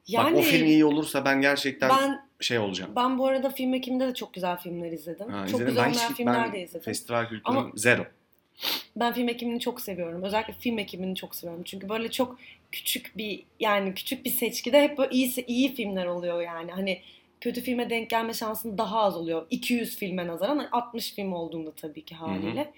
[0.08, 2.92] yani Bak o film iyi olursa ben gerçekten ben şey olacağım.
[2.96, 5.30] ben bu arada film ekiminde de çok güzel filmler izledim.
[5.30, 5.66] Ha, çok izledim.
[5.68, 6.82] güzel olmayan hiç- filmler ben de izledim.
[6.86, 8.06] Festival kültürüm Ama- zero.
[8.96, 10.24] Ben film ekimini çok seviyorum.
[10.24, 11.64] Özellikle film ekimini çok seviyorum.
[11.64, 12.38] Çünkü böyle çok
[12.72, 16.72] küçük bir yani küçük bir seçkide hep böyle iyi iyi filmler oluyor yani.
[16.72, 17.02] Hani
[17.44, 19.46] kötü filme denk gelme şansın daha az oluyor.
[19.50, 22.74] 200 filme nazaran Hani 60 film olduğunda tabii ki haliyle.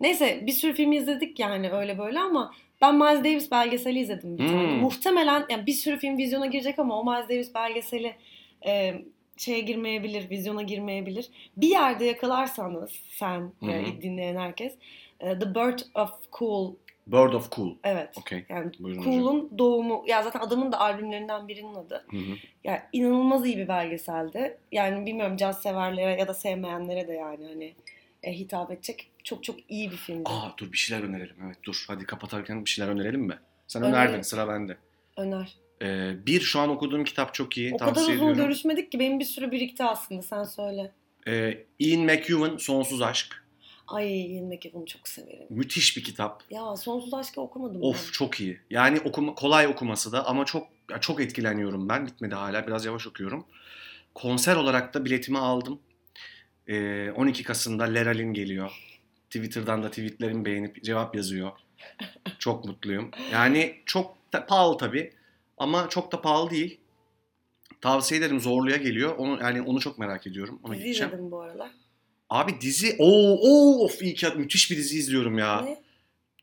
[0.00, 4.48] Neyse bir sürü film izledik yani öyle böyle ama ben Miles Davis belgeseli izledim bir
[4.48, 4.68] tane.
[4.68, 4.80] Hmm.
[4.80, 8.14] Muhtemelen yani bir sürü film vizyona girecek ama o Miles Davis belgeseli
[8.66, 8.94] e,
[9.36, 11.28] şeye girmeyebilir, vizyona girmeyebilir.
[11.56, 13.70] Bir yerde yakalarsanız sen Hı hı.
[13.70, 14.74] e, dinleyen herkes
[15.20, 16.74] e, The Birth of Cool
[17.06, 17.76] Bird of Cool.
[17.84, 18.18] Evet.
[18.18, 18.44] Okey.
[18.48, 19.12] Yani Buyurun hocam.
[19.12, 20.04] Cool'un doğumu.
[20.06, 22.04] Ya zaten adamın da albümlerinden birinin adı.
[22.10, 22.36] Hı hı.
[22.64, 24.58] Yani inanılmaz iyi bir belgeseldi.
[24.72, 27.74] Yani bilmiyorum caz severlere ya da sevmeyenlere de yani hani
[28.22, 30.22] e, hitap edecek çok çok iyi bir filmdi.
[30.30, 31.36] Aa dur bir şeyler önerelim.
[31.46, 33.38] Evet dur hadi kapatarken bir şeyler önerelim mi?
[33.66, 34.08] Sen Önerelim.
[34.08, 34.76] önerdin sıra bende.
[35.16, 35.54] Öner.
[35.82, 37.74] Ee, bir şu an okuduğum kitap çok iyi.
[37.74, 38.36] O kadar uzun ediyorum.
[38.36, 40.92] görüşmedik ki benim bir sürü birikti aslında sen söyle.
[41.28, 43.43] Ee, Ian McEwan Sonsuz Aşk.
[43.88, 45.46] Ay Ian McEwan'ı çok severim.
[45.50, 46.42] Müthiş bir kitap.
[46.50, 48.60] Ya Sonsuz Aşk'ı okumadım Of çok iyi.
[48.70, 52.06] Yani okuma, kolay okuması da ama çok ya çok etkileniyorum ben.
[52.06, 52.66] Bitmedi hala.
[52.66, 53.46] Biraz yavaş okuyorum.
[54.14, 55.80] Konser olarak da biletimi aldım.
[56.68, 58.72] Ee, 12 Kasım'da Leralin geliyor.
[59.30, 61.52] Twitter'dan da tweetlerimi beğenip cevap yazıyor.
[62.38, 63.10] Çok mutluyum.
[63.32, 65.12] Yani çok da pahalı tabii.
[65.58, 66.80] Ama çok da pahalı değil.
[67.80, 69.14] Tavsiye ederim Zorlu'ya geliyor.
[69.18, 70.60] Onu yani onu çok merak ediyorum.
[70.62, 71.08] Ona Dizi gideceğim.
[71.12, 71.70] izledim bu aralar.
[72.30, 75.60] Abi dizi oo of iyi ki müthiş bir dizi izliyorum ya.
[75.60, 75.78] Ne?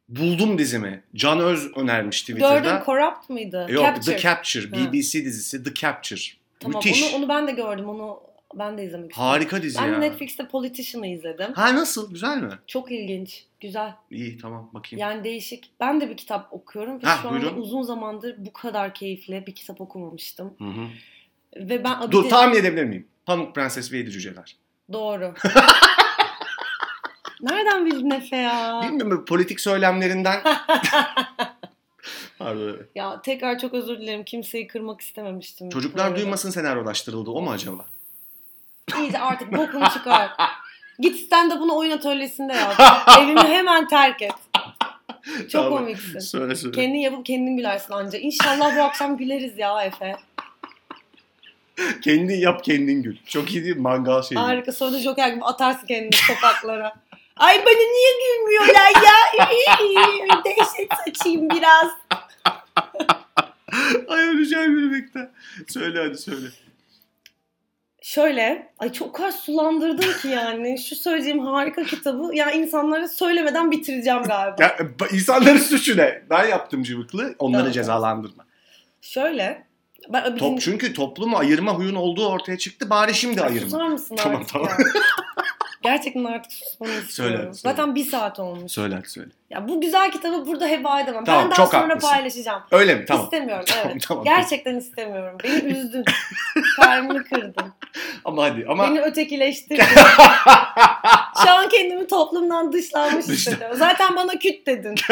[0.09, 1.03] Buldum dizimi.
[1.15, 2.59] Can Öz önermiş Twitter'da.
[2.59, 3.67] Gördün Corrupt mıydı?
[3.69, 4.15] Yok Capture.
[4.15, 4.67] The Capture.
[4.69, 4.91] Ha.
[4.91, 6.21] BBC dizisi The Capture.
[6.59, 7.03] Tamam Müthiş.
[7.03, 7.89] onu, onu ben de gördüm.
[7.89, 8.19] Onu
[8.55, 9.27] ben de izlemek istedim.
[9.27, 9.97] Harika dizi Ben ya.
[9.99, 11.53] Netflix'te Politician'ı izledim.
[11.53, 12.13] Ha nasıl?
[12.13, 12.53] Güzel mi?
[12.67, 13.45] Çok ilginç.
[13.59, 13.93] Güzel.
[14.11, 15.01] İyi tamam bakayım.
[15.01, 15.69] Yani değişik.
[15.79, 17.61] Ben de bir kitap okuyorum ve Ha, şu anda buyurun.
[17.61, 20.53] uzun zamandır bu kadar keyifli bir kitap okumamıştım.
[20.57, 20.88] Hı hı.
[21.55, 23.07] Ve ben Dur de- tahmin edebilir miyim?
[23.25, 24.55] Pamuk Prenses ve Yedi Cüceler.
[24.94, 25.34] Doğru.
[27.42, 28.82] Nereden bildin Efe ya?
[28.84, 30.42] Bilmiyorum politik söylemlerinden.
[32.39, 32.78] Pardon.
[32.96, 34.24] Ya tekrar çok özür dilerim.
[34.24, 35.70] Kimseyi kırmak istememiştim.
[35.70, 36.16] Çocuklar arada.
[36.16, 37.32] duymasın senaryolaştırıldı.
[37.32, 37.86] O mu acaba?
[39.00, 40.32] İyice artık bokunu çıkar.
[41.00, 42.76] Git stand-up'ını oyun atölyesinde yap.
[43.20, 44.34] Evimi hemen terk et.
[45.39, 45.80] Çok Tamam.
[45.80, 46.20] komiksin.
[46.20, 46.76] Söyle söyle.
[46.76, 48.20] Kendin yapıp kendin gülersin anca.
[48.20, 50.16] İnşallah bu akşam güleriz ya Efe.
[52.01, 53.17] Kendin yap kendin gül.
[53.28, 53.82] Çok iyi değil mi?
[53.82, 54.39] Mangal şeyi.
[54.39, 54.72] Harika.
[54.72, 56.93] Sonra Joker gibi atarsın kendini sokaklara.
[57.38, 59.45] Ay bana niye gülmüyorlar ya?
[60.45, 61.91] Dehşet saçayım biraz.
[64.07, 65.32] Ay öleceğim gülmekten.
[65.67, 66.47] Söyle hadi söyle.
[68.03, 70.80] Şöyle, ay çok kadar sulandırdın ki yani.
[70.80, 74.55] Şu söyleyeceğim harika kitabı ya insanlara söylemeden bitireceğim galiba.
[74.63, 74.78] Ya,
[75.11, 76.22] insanların suçu ne?
[76.30, 77.36] Ben yaptım cıvıklı.
[77.39, 77.74] Onları Evet.
[77.74, 78.45] cezalandırma.
[79.01, 79.63] Şöyle,
[80.10, 82.89] ben bizim- Top, çünkü toplumu ayırma huyun olduğu ortaya çıktı.
[82.89, 83.70] Bari şimdi ayırma.
[83.70, 84.70] Susar mısın Tamam, artık tamam.
[84.70, 84.76] ya?
[85.84, 87.38] Gerçekten artık susmanı istiyorum.
[87.38, 87.49] söyle.
[87.54, 88.72] Zaten bir saat olmuş.
[88.72, 89.30] Söyle söyle.
[89.49, 91.26] Ya bu güzel kitabı burada heba edemem.
[91.26, 92.08] Tamam, ben daha çok sonra haklısın.
[92.10, 92.62] paylaşacağım.
[92.72, 93.06] Öyle mi?
[93.08, 93.24] Tamam.
[93.24, 94.06] İstemiyorum Tamam, evet.
[94.08, 94.24] tamam.
[94.24, 95.38] Gerçekten istemiyorum.
[95.43, 96.06] Beni üzdün.
[96.76, 97.74] Kalbimi kırdın.
[98.26, 99.84] Ama hadi ama Beni ötekileştirdin.
[101.43, 103.78] Şu an kendimi toplumdan dışlanmış Dışla- hissediyorum.
[103.78, 104.95] Zaten bana küt dedin.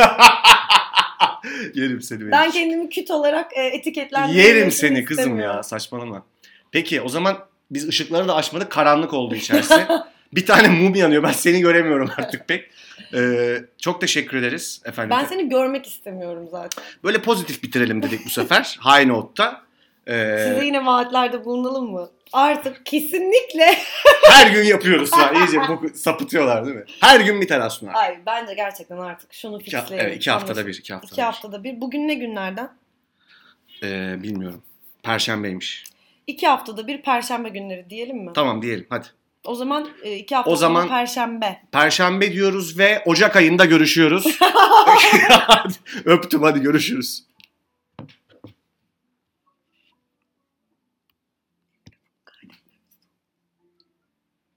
[1.73, 2.31] yerim seni benim.
[2.31, 6.25] Ben kendimi küt olarak e, etiketlendirmek Yerim seni kızım ya saçmalama.
[6.71, 7.37] Peki o zaman
[7.71, 9.87] biz ışıkları da açmadık karanlık oldu içerisi.
[10.33, 12.69] bir tane mum yanıyor ben seni göremiyorum artık pek.
[13.13, 15.17] Ee, çok teşekkür ederiz efendim.
[15.19, 16.83] Ben seni görmek istemiyorum zaten.
[17.03, 18.79] Böyle pozitif bitirelim dedik bu sefer.
[18.83, 19.68] High note'ta.
[20.09, 22.09] Ee, Size yine vaatlerde bulunalım mı?
[22.33, 23.73] Artık kesinlikle.
[24.29, 25.35] her gün yapıyoruz an.
[25.35, 26.83] İyice boku- sapıtıyorlar değil mi?
[27.01, 27.93] Her gün bir tane sunar.
[27.95, 30.07] Ay bence gerçekten artık şunu İki, fixleyelim.
[30.07, 30.73] evet, iki haftada bir.
[30.79, 31.23] iki haftada İki bir.
[31.23, 31.81] haftada bir.
[31.81, 32.69] Bugün ne günlerden?
[33.83, 34.63] Ee, bilmiyorum.
[35.03, 35.83] Perşembeymiş.
[36.27, 38.31] İki haftada bir perşembe günleri diyelim mi?
[38.35, 39.07] Tamam diyelim hadi.
[39.45, 41.61] O zaman e, iki hafta O sonra zaman- perşembe.
[41.71, 44.25] Perşembe diyoruz ve Ocak ayında görüşüyoruz.
[46.05, 47.23] Öptüm hadi görüşürüz.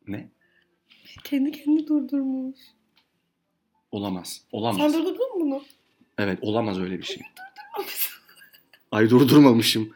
[0.07, 0.30] Ne?
[1.24, 2.58] Kendi kendini durdurmuş.
[3.90, 4.42] Olamaz.
[4.52, 4.92] Olamaz.
[4.92, 5.62] Sen durdurdun mu bunu?
[6.18, 7.22] Evet olamaz öyle bir şey.
[8.92, 9.94] Ay durdurmamışım.